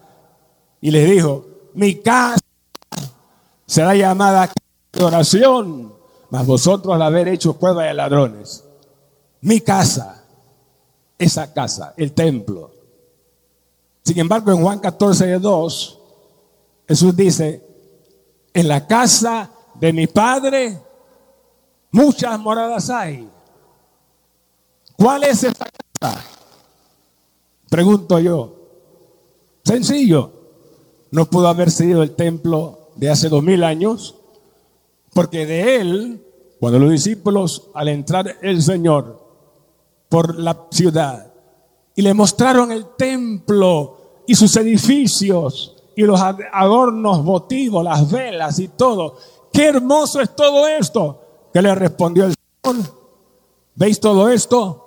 Y 0.81 0.91
les 0.91 1.11
dijo, 1.11 1.45
mi 1.75 1.97
casa 1.97 2.43
será 3.73 3.95
llamada 3.95 4.53
oración, 5.01 5.95
mas 6.29 6.47
vosotros 6.47 6.95
al 6.95 7.01
haber 7.01 7.29
hecho 7.29 7.55
cueva 7.55 7.85
de 7.85 7.95
ladrones. 7.95 8.65
Mi 9.41 9.63
casa, 9.63 10.27
esa 11.17 11.55
casa, 11.55 11.95
el 11.97 12.13
templo. 12.13 12.71
Sin 14.05 14.19
embargo, 14.19 14.53
en 14.53 14.63
Juan 14.63 14.79
14, 14.79 15.39
2, 15.39 15.99
Jesús 16.87 17.17
dice, 17.17 17.67
en 18.53 18.69
la 18.69 18.87
casa 18.87 19.51
de 19.73 19.91
mi 19.91 20.07
padre 20.07 20.79
muchas 21.93 22.39
moradas 22.39 22.91
hay. 22.91 23.27
¿Cuál 24.97 25.25
es 25.25 25.45
esa 25.45 25.67
casa? 25.99 26.23
Pregunto 27.71 28.19
yo. 28.19 28.55
Sencillo. 29.65 30.31
No 31.11 31.25
pudo 31.25 31.49
haber 31.49 31.71
sido 31.71 32.03
el 32.03 32.15
templo 32.15 32.82
de 32.97 33.11
hace 33.11 33.29
dos 33.29 33.43
mil 33.43 33.65
años, 33.65 34.17
porque 35.13 35.47
de 35.47 35.77
él, 35.77 36.25
cuando 36.61 36.79
los 36.79 36.91
discípulos, 36.91 37.71
al 37.75 37.89
entrar 37.89 38.37
el 38.43 38.63
Señor 38.63 39.23
por 40.09 40.39
la 40.39 40.67
ciudad, 40.71 41.33
y 41.95 42.03
le 42.03 42.15
mostraron 42.15 42.73
el 42.73 42.87
templo 42.97 44.23
y 44.27 44.35
sus 44.35 44.57
edificios 44.57 45.77
y 45.95 46.03
los 46.03 46.21
adornos 46.21 47.23
votivos, 47.25 47.85
las 47.85 48.11
velas 48.11 48.59
y 48.59 48.69
todo, 48.69 49.17
qué 49.53 49.69
hermoso 49.69 50.21
es 50.21 50.35
todo 50.35 50.67
esto, 50.67 51.21
que 51.53 51.61
le 51.61 51.75
respondió 51.75 52.25
el 52.25 52.35
Señor, 52.65 52.87
¿veis 53.75 54.01
todo 54.01 54.29
esto? 54.29 54.79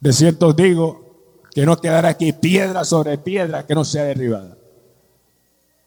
De 0.00 0.12
cierto 0.12 0.48
os 0.48 0.56
digo 0.56 1.06
que 1.52 1.64
no 1.64 1.80
quedará 1.80 2.10
aquí 2.10 2.32
piedra 2.32 2.84
sobre 2.84 3.18
piedra 3.18 3.66
que 3.66 3.74
no 3.74 3.84
sea 3.84 4.04
derribada. 4.04 4.55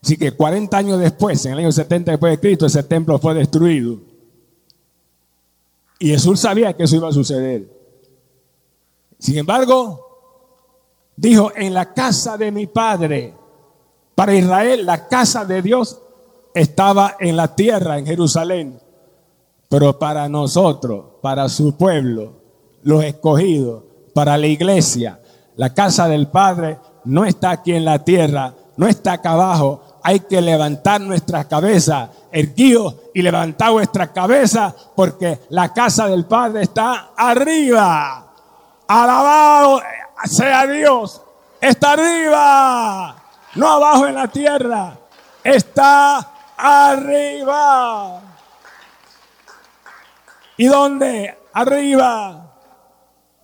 Así 0.01 0.17
que 0.17 0.31
40 0.31 0.77
años 0.77 0.99
después, 0.99 1.45
en 1.45 1.53
el 1.53 1.59
año 1.59 1.71
70 1.71 2.11
después 2.11 2.31
de 2.31 2.39
Cristo, 2.39 2.65
ese 2.65 2.83
templo 2.83 3.19
fue 3.19 3.33
destruido. 3.33 3.97
Y 5.99 6.09
Jesús 6.09 6.39
sabía 6.39 6.73
que 6.73 6.83
eso 6.83 6.95
iba 6.95 7.09
a 7.09 7.13
suceder. 7.13 7.69
Sin 9.17 9.37
embargo, 9.37 9.99
dijo, 11.17 11.51
en 11.55 11.73
la 11.73 11.93
casa 11.93 12.37
de 12.37 12.51
mi 12.51 12.67
padre, 12.67 13.33
para 14.15 14.33
Israel, 14.33 14.85
la 14.85 15.07
casa 15.07 15.43
de 15.43 15.61
Dios 15.61 15.99
estaba 16.53 17.17
en 17.19 17.35
la 17.35 17.55
tierra, 17.55 17.97
en 17.97 18.05
Jerusalén. 18.05 18.79
Pero 19.67 19.99
para 19.99 20.27
nosotros, 20.29 21.05
para 21.21 21.47
su 21.49 21.75
pueblo, 21.75 22.33
los 22.83 23.03
escogidos, 23.03 23.83
para 24.13 24.37
la 24.37 24.47
iglesia, 24.47 25.19
la 25.55 25.73
casa 25.73 26.07
del 26.07 26.27
Padre 26.27 26.79
no 27.05 27.25
está 27.25 27.51
aquí 27.51 27.73
en 27.73 27.85
la 27.85 28.03
tierra, 28.03 28.53
no 28.77 28.87
está 28.87 29.13
acá 29.13 29.31
abajo. 29.31 29.81
Hay 30.03 30.21
que 30.21 30.41
levantar 30.41 31.01
nuestras 31.01 31.45
cabezas, 31.45 32.09
erguidos 32.31 32.95
y 33.13 33.21
levantar 33.21 33.71
vuestras 33.71 34.09
cabezas, 34.09 34.73
porque 34.95 35.39
la 35.49 35.73
casa 35.73 36.07
del 36.07 36.25
Padre 36.25 36.63
está 36.63 37.09
arriba. 37.15 38.25
Alabado 38.87 39.81
sea 40.25 40.65
Dios. 40.67 41.21
Está 41.61 41.91
arriba, 41.93 43.15
no 43.55 43.67
abajo 43.67 44.07
en 44.07 44.15
la 44.15 44.27
tierra. 44.27 44.97
Está 45.43 46.29
arriba. 46.57 48.21
¿Y 50.57 50.65
dónde? 50.67 51.37
Arriba. 51.53 52.45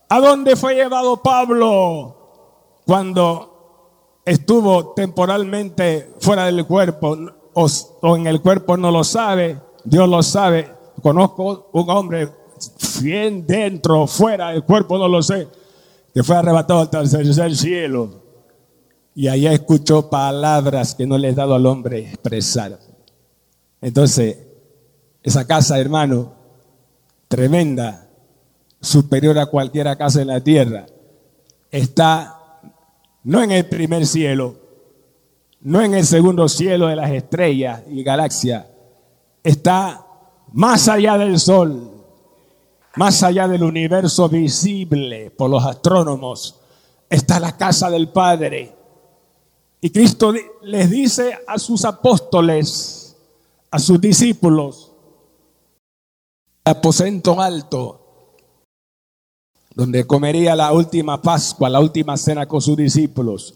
¿A 0.07 0.19
dónde 0.19 0.55
fue 0.55 0.75
llevado 0.75 1.21
Pablo 1.21 2.15
cuando 2.85 3.54
estuvo 4.25 4.93
temporalmente 4.93 6.11
fuera 6.19 6.45
del 6.45 6.65
cuerpo 6.65 7.17
o, 7.53 8.15
en 8.17 8.27
el 8.27 8.41
cuerpo? 8.41 8.75
No 8.75 8.91
lo 8.91 9.03
sabe, 9.03 9.59
Dios 9.83 10.09
lo 10.09 10.23
sabe. 10.23 10.69
Conozco 11.01 11.69
un 11.73 11.89
hombre 11.89 12.29
bien 13.01 13.45
dentro, 13.45 14.07
fuera 14.07 14.49
del 14.49 14.63
cuerpo, 14.63 14.97
no 14.97 15.07
lo 15.07 15.21
sé, 15.21 15.47
que 16.13 16.23
fue 16.23 16.35
arrebatado 16.35 16.79
al 16.81 16.89
tercer 16.89 17.55
cielo. 17.55 18.23
Y 19.13 19.27
allá 19.27 19.53
escuchó 19.53 20.09
palabras 20.09 20.95
que 20.95 21.05
no 21.05 21.17
le 21.17 21.29
he 21.29 21.33
dado 21.33 21.55
al 21.55 21.65
hombre 21.65 21.99
expresar. 21.99 22.77
Entonces, 23.81 24.37
esa 25.23 25.45
casa, 25.45 25.79
hermano, 25.79 26.33
tremenda, 27.27 28.09
superior 28.81 29.37
a 29.39 29.45
cualquier 29.45 29.95
casa 29.97 30.21
en 30.21 30.27
la 30.27 30.41
tierra, 30.41 30.85
está 31.71 32.34
no 33.25 33.41
en 33.41 33.51
el 33.51 33.65
primer 33.65 34.05
cielo, 34.05 34.55
no 35.61 35.81
en 35.81 35.95
el 35.95 36.05
segundo 36.05 36.47
cielo 36.47 36.87
de 36.87 36.95
las 36.95 37.11
estrellas 37.11 37.81
y 37.89 38.03
galaxias, 38.03 38.67
está 39.43 40.05
más 40.53 40.87
allá 40.87 41.17
del 41.17 41.39
sol, 41.39 41.91
más 42.95 43.23
allá 43.23 43.47
del 43.47 43.63
universo 43.63 44.29
visible 44.29 45.31
por 45.31 45.49
los 45.49 45.65
astrónomos, 45.65 46.61
está 47.09 47.39
la 47.39 47.57
casa 47.57 47.89
del 47.89 48.09
Padre. 48.09 48.75
Y 49.81 49.89
Cristo 49.89 50.31
les 50.61 50.89
dice 50.91 51.39
a 51.47 51.57
sus 51.57 51.83
apóstoles, 51.83 53.17
a 53.71 53.79
sus 53.79 53.99
discípulos, 53.99 54.91
aposento 56.63 57.41
alto, 57.41 58.04
donde 59.75 60.07
comería 60.07 60.55
la 60.55 60.71
última 60.71 61.21
Pascua, 61.21 61.69
la 61.69 61.81
última 61.81 62.15
cena 62.17 62.47
con 62.47 62.61
sus 62.61 62.77
discípulos. 62.77 63.55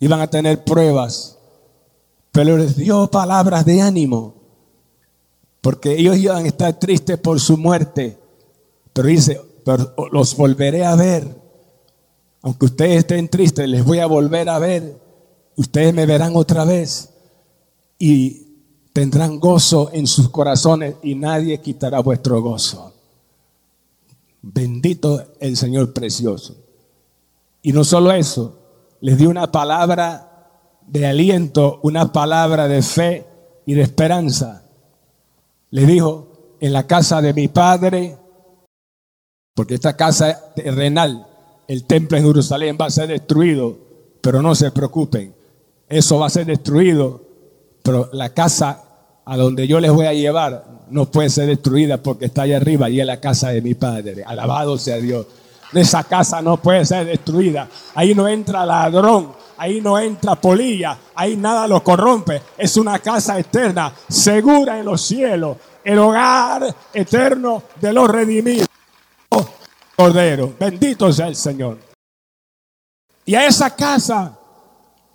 Iban 0.00 0.20
a 0.20 0.28
tener 0.28 0.64
pruebas, 0.64 1.38
pero 2.32 2.56
les 2.56 2.76
dio 2.76 3.06
palabras 3.10 3.66
de 3.66 3.82
ánimo, 3.82 4.34
porque 5.60 5.92
ellos 5.98 6.16
iban 6.16 6.44
a 6.44 6.48
estar 6.48 6.78
tristes 6.78 7.18
por 7.18 7.38
su 7.38 7.58
muerte. 7.58 8.18
Pero 8.92 9.08
dice, 9.08 9.40
los 10.10 10.36
volveré 10.36 10.84
a 10.86 10.96
ver. 10.96 11.36
Aunque 12.40 12.66
ustedes 12.66 12.98
estén 12.98 13.28
tristes, 13.28 13.68
les 13.68 13.84
voy 13.84 13.98
a 13.98 14.06
volver 14.06 14.48
a 14.48 14.58
ver. 14.58 15.00
Ustedes 15.56 15.92
me 15.92 16.06
verán 16.06 16.36
otra 16.36 16.64
vez. 16.64 17.10
Y 17.98 18.46
tendrán 18.92 19.38
gozo 19.38 19.90
en 19.92 20.06
sus 20.06 20.30
corazones 20.30 20.96
y 21.02 21.14
nadie 21.14 21.60
quitará 21.60 22.00
vuestro 22.00 22.40
gozo. 22.40 22.95
Bendito 24.48 25.34
el 25.40 25.56
Señor 25.56 25.92
precioso. 25.92 26.56
Y 27.62 27.72
no 27.72 27.82
solo 27.82 28.12
eso, 28.12 28.56
les 29.00 29.18
dio 29.18 29.28
una 29.28 29.50
palabra 29.50 30.82
de 30.86 31.04
aliento, 31.04 31.80
una 31.82 32.12
palabra 32.12 32.68
de 32.68 32.80
fe 32.80 33.26
y 33.66 33.74
de 33.74 33.82
esperanza. 33.82 34.62
Les 35.70 35.88
dijo, 35.88 36.56
en 36.60 36.72
la 36.72 36.86
casa 36.86 37.20
de 37.20 37.34
mi 37.34 37.48
Padre, 37.48 38.16
porque 39.52 39.74
esta 39.74 39.96
casa 39.96 40.54
terrenal, 40.54 41.26
el 41.66 41.84
templo 41.84 42.16
en 42.16 42.26
Jerusalén 42.26 42.78
va 42.80 42.86
a 42.86 42.90
ser 42.90 43.08
destruido, 43.08 43.76
pero 44.20 44.42
no 44.42 44.54
se 44.54 44.70
preocupen, 44.70 45.34
eso 45.88 46.20
va 46.20 46.26
a 46.26 46.30
ser 46.30 46.46
destruido, 46.46 47.20
pero 47.82 48.08
la 48.12 48.32
casa 48.32 48.84
a 49.26 49.36
donde 49.36 49.66
yo 49.66 49.80
les 49.80 49.92
voy 49.92 50.06
a 50.06 50.12
llevar 50.12 50.64
no 50.90 51.06
puede 51.06 51.28
ser 51.30 51.48
destruida 51.48 51.98
porque 51.98 52.26
está 52.26 52.42
allá 52.42 52.58
arriba 52.58 52.88
y 52.88 53.00
es 53.00 53.06
la 53.06 53.20
casa 53.20 53.50
de 53.50 53.60
mi 53.60 53.74
padre. 53.74 54.22
Alabado 54.24 54.78
sea 54.78 54.96
Dios. 54.98 55.26
Esa 55.72 56.04
casa 56.04 56.40
no 56.40 56.58
puede 56.58 56.84
ser 56.84 57.06
destruida. 57.06 57.68
Ahí 57.94 58.14
no 58.14 58.28
entra 58.28 58.64
ladrón, 58.64 59.32
ahí 59.58 59.80
no 59.80 59.98
entra 59.98 60.36
polilla, 60.36 60.96
ahí 61.14 61.36
nada 61.36 61.66
lo 61.66 61.82
corrompe. 61.82 62.40
Es 62.56 62.76
una 62.76 63.00
casa 63.00 63.36
eterna, 63.38 63.92
segura 64.08 64.78
en 64.78 64.84
los 64.84 65.02
cielos, 65.02 65.56
el 65.82 65.98
hogar 65.98 66.74
eterno 66.94 67.64
de 67.80 67.92
los 67.92 68.08
redimidos. 68.08 68.68
Cordero, 69.96 70.54
bendito 70.58 71.12
sea 71.12 71.26
el 71.26 71.36
Señor. 71.36 71.78
Y 73.24 73.34
a 73.34 73.46
esa 73.46 73.74
casa 73.74 74.38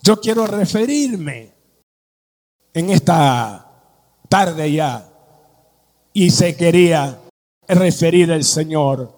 yo 0.02 0.20
quiero 0.20 0.46
referirme 0.48 1.54
en 2.74 2.90
esta 2.90 3.71
tarde 4.32 4.72
ya. 4.72 5.10
Y 6.14 6.30
se 6.30 6.56
quería 6.56 7.20
referir 7.68 8.32
al 8.32 8.46
Señor 8.46 9.14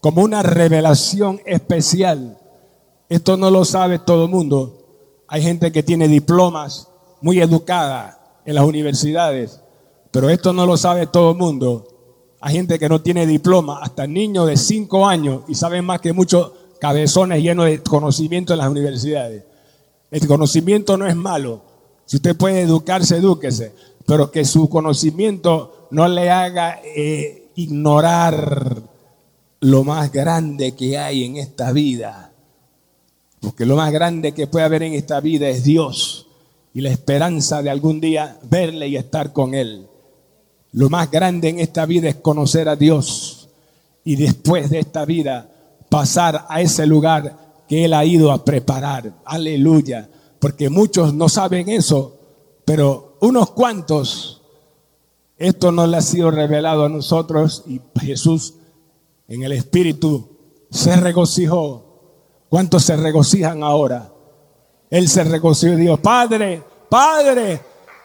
como 0.00 0.22
una 0.22 0.42
revelación 0.42 1.40
especial. 1.46 2.38
Esto 3.08 3.38
no 3.38 3.50
lo 3.50 3.64
sabe 3.64 3.98
todo 3.98 4.26
el 4.26 4.30
mundo. 4.30 5.24
Hay 5.26 5.42
gente 5.42 5.72
que 5.72 5.82
tiene 5.82 6.06
diplomas 6.06 6.88
muy 7.22 7.40
educada 7.40 8.40
en 8.44 8.54
las 8.54 8.64
universidades, 8.64 9.62
pero 10.10 10.28
esto 10.28 10.52
no 10.52 10.66
lo 10.66 10.76
sabe 10.76 11.06
todo 11.06 11.30
el 11.30 11.38
mundo. 11.38 11.88
Hay 12.40 12.54
gente 12.54 12.78
que 12.78 12.90
no 12.90 13.00
tiene 13.00 13.26
diploma, 13.26 13.78
hasta 13.80 14.06
niños 14.06 14.48
de 14.48 14.58
5 14.58 15.06
años 15.06 15.42
y 15.48 15.54
saben 15.54 15.86
más 15.86 16.00
que 16.00 16.12
muchos 16.12 16.52
cabezones 16.78 17.42
llenos 17.42 17.66
de 17.66 17.82
conocimiento 17.82 18.52
en 18.52 18.58
las 18.58 18.68
universidades. 18.68 19.44
El 20.10 20.26
conocimiento 20.26 20.98
no 20.98 21.06
es 21.06 21.16
malo. 21.16 21.62
Si 22.04 22.16
usted 22.16 22.36
puede 22.36 22.60
educarse, 22.60 23.16
edúquese 23.16 23.72
pero 24.06 24.30
que 24.30 24.44
su 24.44 24.68
conocimiento 24.68 25.88
no 25.90 26.08
le 26.08 26.30
haga 26.30 26.80
eh, 26.84 27.50
ignorar 27.56 28.82
lo 29.60 29.84
más 29.84 30.10
grande 30.10 30.74
que 30.74 30.98
hay 30.98 31.24
en 31.24 31.36
esta 31.36 31.72
vida. 31.72 32.32
Porque 33.40 33.66
lo 33.66 33.76
más 33.76 33.92
grande 33.92 34.32
que 34.32 34.46
puede 34.46 34.64
haber 34.64 34.82
en 34.84 34.94
esta 34.94 35.20
vida 35.20 35.48
es 35.48 35.64
Dios 35.64 36.26
y 36.74 36.80
la 36.80 36.90
esperanza 36.90 37.62
de 37.62 37.70
algún 37.70 38.00
día 38.00 38.38
verle 38.42 38.88
y 38.88 38.96
estar 38.96 39.32
con 39.32 39.54
Él. 39.54 39.86
Lo 40.72 40.88
más 40.88 41.10
grande 41.10 41.48
en 41.48 41.60
esta 41.60 41.84
vida 41.86 42.08
es 42.08 42.16
conocer 42.16 42.68
a 42.68 42.76
Dios 42.76 43.48
y 44.04 44.16
después 44.16 44.70
de 44.70 44.80
esta 44.80 45.04
vida 45.04 45.50
pasar 45.88 46.46
a 46.48 46.60
ese 46.60 46.86
lugar 46.86 47.64
que 47.68 47.84
Él 47.84 47.92
ha 47.94 48.04
ido 48.04 48.32
a 48.32 48.44
preparar. 48.44 49.12
Aleluya. 49.24 50.08
Porque 50.38 50.70
muchos 50.70 51.14
no 51.14 51.28
saben 51.28 51.68
eso, 51.68 52.16
pero 52.64 53.11
unos 53.22 53.52
cuantos, 53.52 54.42
esto 55.36 55.70
no 55.70 55.86
le 55.86 55.96
ha 55.96 56.02
sido 56.02 56.30
revelado 56.30 56.84
a 56.84 56.88
nosotros 56.88 57.62
y 57.66 57.80
Jesús 58.00 58.54
en 59.28 59.44
el 59.44 59.52
Espíritu 59.52 60.28
se 60.70 60.96
regocijó. 60.96 62.44
¿Cuántos 62.48 62.82
se 62.82 62.96
regocijan 62.96 63.62
ahora? 63.62 64.12
Él 64.90 65.08
se 65.08 65.22
regocijó 65.22 65.72
y 65.74 65.76
dijo, 65.76 65.96
Padre, 65.98 66.64
Padre, 66.88 67.60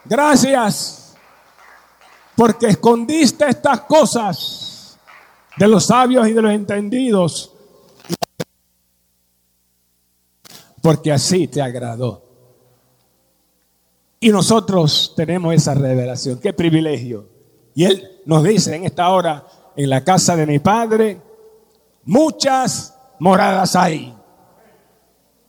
gracias 0.06 1.16
porque 2.36 2.68
escondiste 2.68 3.50
estas 3.50 3.82
cosas 3.82 5.00
de 5.58 5.68
los 5.68 5.88
sabios 5.88 6.28
y 6.28 6.34
de 6.34 6.42
los 6.44 6.52
entendidos, 6.52 7.54
porque 10.80 11.12
así 11.12 11.48
te 11.48 11.60
agradó. 11.60 12.27
Y 14.28 14.30
nosotros 14.30 15.14
tenemos 15.16 15.56
esa 15.56 15.74
revelación. 15.74 16.38
Qué 16.40 16.52
privilegio. 16.52 17.30
Y 17.74 17.86
Él 17.86 18.20
nos 18.26 18.44
dice 18.44 18.76
en 18.76 18.84
esta 18.84 19.08
hora, 19.08 19.46
en 19.74 19.90
la 19.90 20.04
casa 20.04 20.36
de 20.36 20.46
mi 20.46 20.60
Padre, 20.60 21.22
muchas 22.04 22.94
moradas 23.20 23.74
hay. 23.78 24.14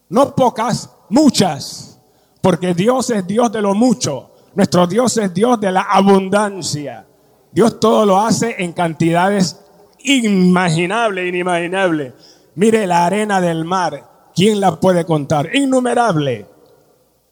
No 0.09 0.33
pocas, 0.33 0.91
muchas. 1.09 1.99
Porque 2.41 2.73
Dios 2.73 3.11
es 3.11 3.27
Dios 3.27 3.51
de 3.51 3.62
lo 3.62 3.75
mucho. 3.75 4.31
Nuestro 4.55 4.87
Dios 4.87 5.17
es 5.17 5.35
Dios 5.35 5.59
de 5.59 5.73
la 5.73 5.83
abundancia. 5.83 7.05
Dios 7.51 7.81
todo 7.81 8.07
lo 8.07 8.21
hace 8.21 8.55
en 8.62 8.73
cantidades 8.75 9.59
inimaginables, 9.99 11.27
inimaginables. 11.27 12.12
Mire 12.55 12.87
la 12.87 13.07
arena 13.07 13.41
del 13.41 13.64
mar, 13.64 14.31
¿quién 14.37 14.61
la 14.61 14.79
puede 14.79 15.05
contar? 15.05 15.53
Innumerable. 15.53 16.58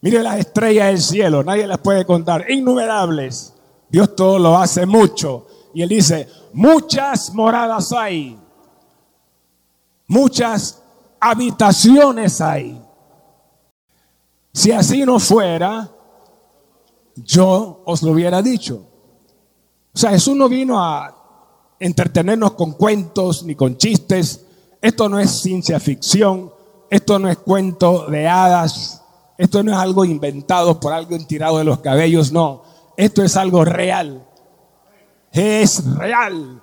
Mire 0.06 0.22
las 0.22 0.38
estrellas 0.38 0.86
del 0.86 1.02
cielo, 1.02 1.42
nadie 1.42 1.66
las 1.66 1.78
puede 1.78 2.04
contar, 2.04 2.48
innumerables. 2.48 3.52
Dios 3.88 4.14
todo 4.14 4.38
lo 4.38 4.56
hace 4.56 4.86
mucho. 4.86 5.48
Y 5.74 5.82
él 5.82 5.88
dice, 5.88 6.28
muchas 6.52 7.34
moradas 7.34 7.92
hay, 7.92 8.38
muchas 10.06 10.80
habitaciones 11.18 12.40
hay. 12.40 12.80
Si 14.52 14.70
así 14.70 15.04
no 15.04 15.18
fuera, 15.18 15.90
yo 17.16 17.82
os 17.84 18.00
lo 18.00 18.12
hubiera 18.12 18.40
dicho. 18.40 18.86
O 19.92 19.98
sea, 19.98 20.10
Jesús 20.10 20.36
no 20.36 20.48
vino 20.48 20.80
a 20.80 21.16
entretenernos 21.80 22.52
con 22.52 22.74
cuentos 22.74 23.42
ni 23.42 23.56
con 23.56 23.76
chistes. 23.76 24.46
Esto 24.80 25.08
no 25.08 25.18
es 25.18 25.32
ciencia 25.32 25.80
ficción, 25.80 26.52
esto 26.90 27.18
no 27.18 27.28
es 27.28 27.38
cuento 27.38 28.06
de 28.06 28.28
hadas, 28.28 29.02
esto 29.38 29.62
no 29.62 29.72
es 29.72 29.78
algo 29.78 30.04
inventado 30.04 30.80
por 30.80 30.92
alguien 30.92 31.26
tirado 31.26 31.58
de 31.58 31.64
los 31.64 31.80
cabellos, 31.80 32.32
no. 32.32 32.62
Esto 32.96 33.22
es 33.22 33.36
algo 33.36 33.64
real. 33.64 34.26
Es 35.32 35.84
real. 35.96 36.62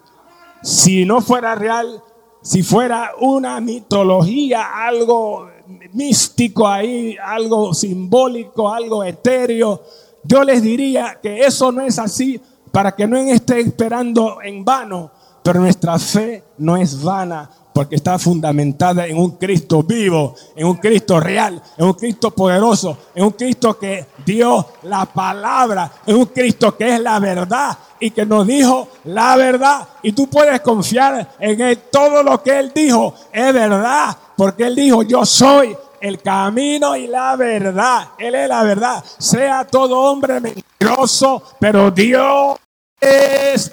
Si 0.64 1.06
no 1.06 1.22
fuera 1.22 1.54
real, 1.56 2.02
si 2.42 2.64
fuera 2.64 3.12
una 3.20 3.60
mitología, 3.62 4.86
algo 4.86 5.50
místico 5.94 6.68
ahí, 6.68 7.16
algo 7.24 7.74
simbólico, 7.74 8.74
algo 8.74 9.04
etéreo, 9.04 9.84
yo 10.24 10.44
les 10.44 10.62
diría 10.62 11.20
que 11.22 11.42
eso 11.42 11.72
no 11.72 11.82
es 11.82 12.00
así 12.00 12.42
para 12.72 12.94
que 12.96 13.06
no 13.08 13.18
esté 13.18 13.60
esperando 13.60 14.42
en 14.42 14.66
vano, 14.66 15.12
pero 15.44 15.60
nuestra 15.60 16.00
fe 16.00 16.44
no 16.58 16.76
es 16.76 17.04
vana 17.04 17.50
porque 17.74 17.96
está 17.96 18.20
fundamentada 18.20 19.08
en 19.08 19.18
un 19.18 19.32
Cristo 19.32 19.84
vivo, 19.84 20.36
en 20.56 20.68
un 20.68 20.76
Cristo 20.76 21.20
real, 21.20 21.62
en 21.78 21.86
un 21.86 21.94
Cristo 21.94 22.32
poderoso, 22.32 22.98
en 23.16 23.26
un 23.26 23.32
Cristo 23.32 23.78
que 23.78 24.06
dio 24.26 24.66
la 24.84 25.06
palabra, 25.06 25.92
en 26.06 26.18
un 26.18 26.26
Cristo 26.28 26.78
que 26.78 26.94
es 26.94 27.00
la 27.00 27.20
verdad 27.20 27.78
y 28.00 28.12
que 28.12 28.26
nos 28.26 28.46
dijo 28.46 28.90
la 29.06 29.36
verdad. 29.36 29.88
Y 30.02 30.12
tú 30.12 30.30
puedes 30.30 30.62
confiar 30.62 31.36
en 31.40 31.62
él. 31.62 31.80
Todo 31.92 32.22
lo 32.22 32.44
que 32.44 32.60
él 32.60 32.72
dijo 32.74 33.16
es 33.32 33.54
verdad, 33.54 34.16
porque 34.36 34.66
él 34.66 34.76
dijo, 34.76 35.04
yo 35.04 35.26
soy 35.26 35.76
el 36.00 36.22
camino 36.22 36.96
y 36.96 37.08
la 37.08 37.36
verdad. 37.36 38.10
Él 38.18 38.36
es 38.36 38.50
la 38.50 38.64
verdad. 38.64 39.04
Sea 39.18 39.66
todo 39.66 40.00
hombre 40.00 40.40
mentiroso, 40.40 41.42
pero 41.60 41.90
Dios 41.92 42.58
es 43.00 43.72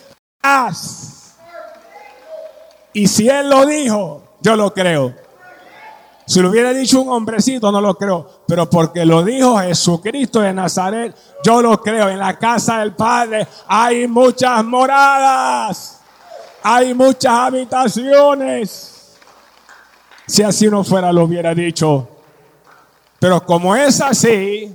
y 2.92 3.06
si 3.06 3.28
él 3.28 3.48
lo 3.48 3.66
dijo, 3.66 4.22
yo 4.40 4.56
lo 4.56 4.72
creo. 4.72 5.14
Si 6.26 6.40
lo 6.40 6.50
hubiera 6.50 6.72
dicho 6.72 7.00
un 7.00 7.08
hombrecito, 7.08 7.72
no 7.72 7.80
lo 7.80 7.96
creo. 7.96 8.24
Pero 8.46 8.70
porque 8.70 9.04
lo 9.04 9.24
dijo 9.24 9.58
Jesucristo 9.58 10.40
de 10.40 10.52
Nazaret, 10.52 11.14
yo 11.44 11.60
lo 11.60 11.80
creo. 11.80 12.08
En 12.08 12.18
la 12.18 12.38
casa 12.38 12.78
del 12.78 12.94
Padre 12.94 13.48
hay 13.66 14.06
muchas 14.06 14.64
moradas. 14.64 16.00
Hay 16.62 16.94
muchas 16.94 17.32
habitaciones. 17.32 19.18
Si 20.26 20.42
así 20.42 20.68
no 20.68 20.84
fuera, 20.84 21.12
lo 21.12 21.24
hubiera 21.24 21.52
dicho. 21.52 22.08
Pero 23.18 23.44
como 23.44 23.74
es 23.74 24.00
así, 24.00 24.72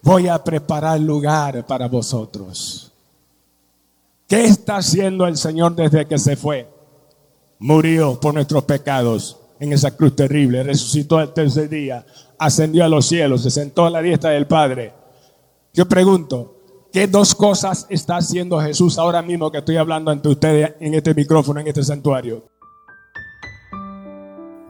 voy 0.00 0.28
a 0.28 0.42
preparar 0.42 0.98
lugar 0.98 1.66
para 1.66 1.88
vosotros. 1.88 2.90
¿Qué 4.26 4.44
está 4.44 4.76
haciendo 4.78 5.26
el 5.26 5.36
Señor 5.36 5.74
desde 5.74 6.06
que 6.06 6.18
se 6.18 6.36
fue? 6.36 6.79
Murió 7.60 8.18
por 8.18 8.34
nuestros 8.34 8.64
pecados 8.64 9.38
en 9.60 9.72
esa 9.72 9.94
cruz 9.94 10.16
terrible, 10.16 10.62
resucitó 10.62 11.18
al 11.18 11.32
tercer 11.34 11.68
día, 11.68 12.04
ascendió 12.38 12.84
a 12.84 12.88
los 12.88 13.06
cielos, 13.06 13.42
se 13.42 13.50
sentó 13.50 13.84
a 13.84 13.90
la 13.90 14.02
diestra 14.02 14.30
del 14.30 14.46
Padre. 14.46 14.92
Yo 15.74 15.86
pregunto, 15.86 16.88
¿qué 16.92 17.06
dos 17.06 17.34
cosas 17.34 17.86
está 17.90 18.16
haciendo 18.16 18.58
Jesús 18.60 18.98
ahora 18.98 19.20
mismo 19.22 19.52
que 19.52 19.58
estoy 19.58 19.76
hablando 19.76 20.10
ante 20.10 20.28
ustedes 20.28 20.72
en 20.80 20.94
este 20.94 21.14
micrófono, 21.14 21.60
en 21.60 21.68
este 21.68 21.84
santuario? 21.84 22.48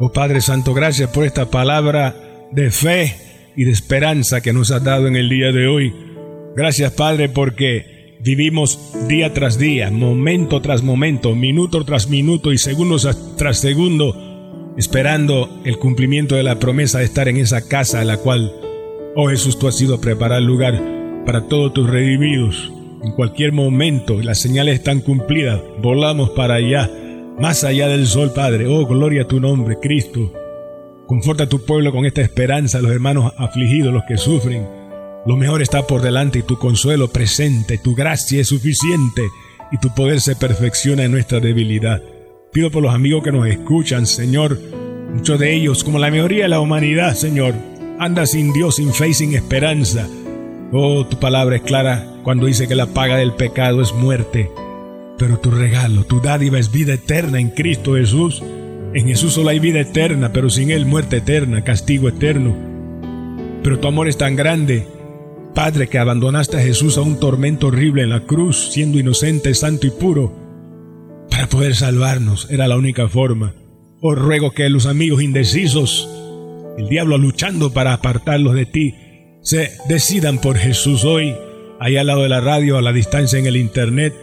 Oh 0.01 0.11
Padre 0.13 0.41
Santo, 0.41 0.75
gracias 0.75 1.11
por 1.11 1.25
esta 1.25 1.47
palabra 1.47 2.49
de 2.51 2.71
fe 2.71 3.53
y 3.55 3.65
de 3.65 3.71
esperanza 3.71 4.41
que 4.41 4.53
nos 4.53 4.73
has 4.73 4.83
dado 4.83 5.07
en 5.07 5.15
el 5.15 5.29
día 5.29 5.53
de 5.53 5.69
hoy. 5.69 5.95
Gracias 6.57 6.93
Padre 6.93 7.29
porque 7.29 8.00
Vivimos 8.23 8.79
día 9.09 9.33
tras 9.33 9.59
día, 9.59 9.91
momento 9.91 10.61
tras 10.61 10.83
momento, 10.83 11.35
minuto 11.35 11.87
tras 11.87 12.11
minuto 12.11 12.53
y 12.53 12.59
segundo 12.59 12.99
tras 13.39 13.61
segundo, 13.61 14.75
esperando 14.77 15.63
el 15.65 15.79
cumplimiento 15.79 16.35
de 16.35 16.43
la 16.43 16.59
promesa 16.59 16.99
de 16.99 17.07
estar 17.07 17.29
en 17.29 17.39
esa 17.39 17.67
casa 17.67 18.03
a 18.03 18.05
la 18.05 18.19
cual, 18.19 18.53
oh 19.17 19.31
Jesús, 19.31 19.59
tú 19.59 19.69
has 19.69 19.81
ido 19.81 19.95
a 19.95 20.03
preparar 20.03 20.43
lugar 20.43 20.79
para 21.25 21.49
todos 21.49 21.73
tus 21.73 21.89
redimidos. 21.89 22.71
En 23.03 23.13
cualquier 23.13 23.53
momento 23.53 24.21
las 24.21 24.39
señales 24.39 24.75
están 24.75 25.01
cumplidas, 25.01 25.63
volamos 25.81 26.29
para 26.31 26.57
allá, 26.57 26.91
más 27.39 27.65
allá 27.65 27.89
del 27.89 28.07
sol, 28.07 28.33
Padre. 28.35 28.67
Oh, 28.67 28.85
gloria 28.85 29.23
a 29.23 29.29
tu 29.29 29.41
nombre, 29.41 29.79
Cristo. 29.81 30.31
Conforta 31.07 31.45
a 31.45 31.49
tu 31.49 31.65
pueblo 31.65 31.91
con 31.91 32.05
esta 32.05 32.21
esperanza, 32.21 32.83
los 32.83 32.93
hermanos 32.93 33.33
afligidos, 33.39 33.95
los 33.95 34.05
que 34.07 34.19
sufren 34.19 34.80
lo 35.27 35.37
mejor 35.37 35.61
está 35.61 35.87
por 35.87 36.01
delante 36.01 36.39
y 36.39 36.43
tu 36.43 36.59
consuelo 36.59 37.09
presente, 37.09 37.79
tu 37.79 37.95
gracia 37.95 38.41
es 38.41 38.49
suficiente 38.49 39.23
y 39.71 39.79
tu 39.79 39.95
poder 39.95 40.21
se 40.21 40.35
perfecciona 40.35 41.05
en 41.05 41.13
nuestra 41.13 41.41
debilidad. 41.41 42.03
Pido 42.53 42.71
por 42.71 42.83
los 42.83 42.95
amigos 42.95 43.23
que 43.23 43.33
nos 43.33 43.47
escuchan, 43.47 44.07
Señor, 44.07 44.59
muchos 45.15 45.39
de 45.39 45.55
ellos, 45.55 45.85
como 45.85 45.99
la 45.99 46.11
mayoría 46.11 46.45
de 46.45 46.49
la 46.49 46.61
humanidad, 46.61 47.15
Señor, 47.15 47.55
anda 47.99 48.25
sin 48.27 48.53
Dios, 48.53 48.77
sin 48.77 48.95
fe 48.95 49.09
y 49.09 49.15
sin 49.15 49.35
esperanza. 49.35 50.09
Oh, 50.73 51.05
tu 51.07 51.19
palabra 51.21 51.57
es 51.57 51.63
clara 51.63 52.07
cuando 52.25 52.47
dice 52.47 52.67
que 52.67 52.75
la 52.75 52.87
paga 52.87 53.17
del 53.17 53.35
pecado 53.35 53.83
es 53.83 53.93
muerte, 53.93 54.51
pero 55.19 55.39
tu 55.39 55.51
regalo, 55.51 56.05
tu 56.05 56.21
dádiva 56.21 56.59
es 56.59 56.73
vida 56.73 56.95
eterna 56.95 57.39
en 57.39 57.51
Cristo 57.51 57.95
Jesús. 57.95 58.43
En 58.95 59.07
Jesús 59.07 59.35
solo 59.35 59.51
hay 59.51 59.61
vida 59.61 59.81
eterna, 59.81 60.33
pero 60.33 60.49
sin 60.49 60.71
Él 60.71 60.87
muerte 60.87 61.19
eterna, 61.19 61.63
castigo 61.63 62.09
eterno. 62.09 62.57
Pero 63.63 63.79
tu 63.79 63.87
amor 63.87 64.09
es 64.09 64.17
tan 64.17 64.35
grande 64.35 64.87
Padre, 65.55 65.89
que 65.89 65.99
abandonaste 65.99 66.59
a 66.59 66.61
Jesús 66.61 66.97
a 66.97 67.03
un 67.03 67.19
tormento 67.19 67.69
horrible 67.69 68.03
en 68.03 68.11
la 68.11 68.21
cruz, 68.21 68.71
siendo 68.73 68.99
inocente, 68.99 69.53
santo 69.55 69.87
y 69.87 69.91
puro, 69.91 70.33
para 71.29 71.49
poder 71.49 71.75
salvarnos, 71.75 72.49
era 72.51 72.69
la 72.69 72.77
única 72.77 73.09
forma. 73.09 73.55
Os 74.01 74.17
ruego 74.17 74.53
que 74.53 74.69
los 74.69 74.87
amigos 74.87 75.23
indecisos, 75.23 76.09
el 76.79 76.89
diablo 76.89 77.19
luchando 77.19 77.73
para 77.73 77.93
apartarlos 77.93 78.55
de 78.55 78.67
ti, 78.67 78.95
se 79.43 79.73
decidan 79.89 80.41
por 80.41 80.57
Jesús 80.57 81.05
hoy, 81.05 81.35
ahí 81.81 81.97
al 81.97 82.07
lado 82.07 82.23
de 82.23 82.29
la 82.29 82.41
radio, 82.41 82.79
a 82.79 82.83
la 82.83 82.93
distancia 82.93 83.39
en 83.39 83.47
el 83.47 83.57
internet, 83.57 84.15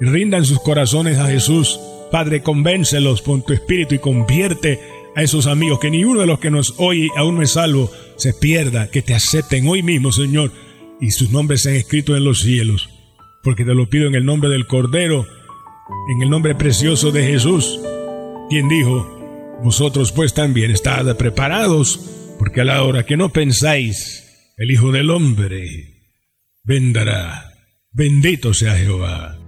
y 0.00 0.06
rindan 0.06 0.46
sus 0.46 0.60
corazones 0.60 1.18
a 1.18 1.26
Jesús. 1.26 1.78
Padre, 2.10 2.42
convéncelos 2.42 3.20
con 3.20 3.44
tu 3.44 3.52
espíritu 3.52 3.94
y 3.94 3.98
convierte 3.98 4.80
a 5.14 5.22
esos 5.22 5.46
amigos, 5.46 5.78
que 5.78 5.90
ni 5.90 6.04
uno 6.04 6.20
de 6.20 6.26
los 6.26 6.40
que 6.40 6.50
nos 6.50 6.74
oye 6.78 7.08
aún 7.16 7.36
no 7.36 7.42
es 7.42 7.52
salvo, 7.52 7.90
se 8.16 8.32
pierda, 8.32 8.88
que 8.88 9.02
te 9.02 9.14
acepten 9.14 9.68
hoy 9.68 9.82
mismo, 9.82 10.10
Señor 10.10 10.50
y 11.00 11.10
sus 11.10 11.30
nombres 11.30 11.62
sean 11.62 11.76
escritos 11.76 12.16
en 12.16 12.24
los 12.24 12.40
cielos, 12.40 12.88
porque 13.42 13.64
te 13.64 13.74
lo 13.74 13.88
pido 13.88 14.06
en 14.06 14.14
el 14.14 14.24
nombre 14.24 14.50
del 14.50 14.66
Cordero, 14.66 15.26
en 16.14 16.22
el 16.22 16.30
nombre 16.30 16.54
precioso 16.54 17.10
de 17.10 17.24
Jesús, 17.24 17.80
quien 18.48 18.68
dijo, 18.68 19.58
vosotros 19.62 20.12
pues 20.12 20.34
también 20.34 20.70
estad 20.70 21.16
preparados, 21.16 22.36
porque 22.38 22.62
a 22.62 22.64
la 22.64 22.82
hora 22.82 23.04
que 23.04 23.16
no 23.16 23.30
pensáis, 23.30 24.52
el 24.56 24.70
Hijo 24.70 24.92
del 24.92 25.10
Hombre 25.10 26.00
vendrá. 26.64 27.46
Bendito 27.92 28.54
sea 28.54 28.76
Jehová. 28.76 29.39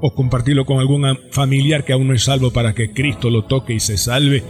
o 0.00 0.14
compartirlo 0.14 0.64
con 0.64 0.78
algún 0.78 1.04
familiar 1.32 1.84
que 1.84 1.92
aún 1.92 2.08
no 2.08 2.14
es 2.14 2.24
salvo 2.24 2.52
para 2.52 2.74
que 2.74 2.92
Cristo 2.92 3.30
lo 3.30 3.44
toque 3.44 3.74
y 3.74 3.80
se 3.80 3.98
salve. 3.98 4.44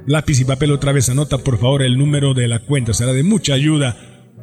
Lápiz 0.06 0.40
y 0.40 0.44
papel 0.44 0.72
otra 0.72 0.92
vez, 0.92 1.08
anota 1.08 1.38
por 1.38 1.58
favor 1.58 1.82
el 1.82 1.96
número 1.96 2.34
de 2.34 2.48
la 2.48 2.58
cuenta, 2.60 2.92
será 2.92 3.12
de 3.12 3.22
mucha 3.22 3.54
ayuda. 3.54 3.96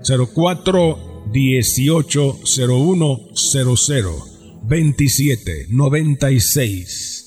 04 0.04 1.24
18 1.32 2.40
01 2.70 3.20
00 3.36 4.16
27 4.64 5.68
96 5.70 7.18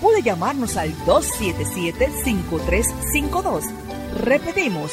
Puede 0.00 0.22
llamarnos 0.22 0.76
al 0.76 0.94
277-5352. 1.06 3.64
Repetimos, 4.22 4.92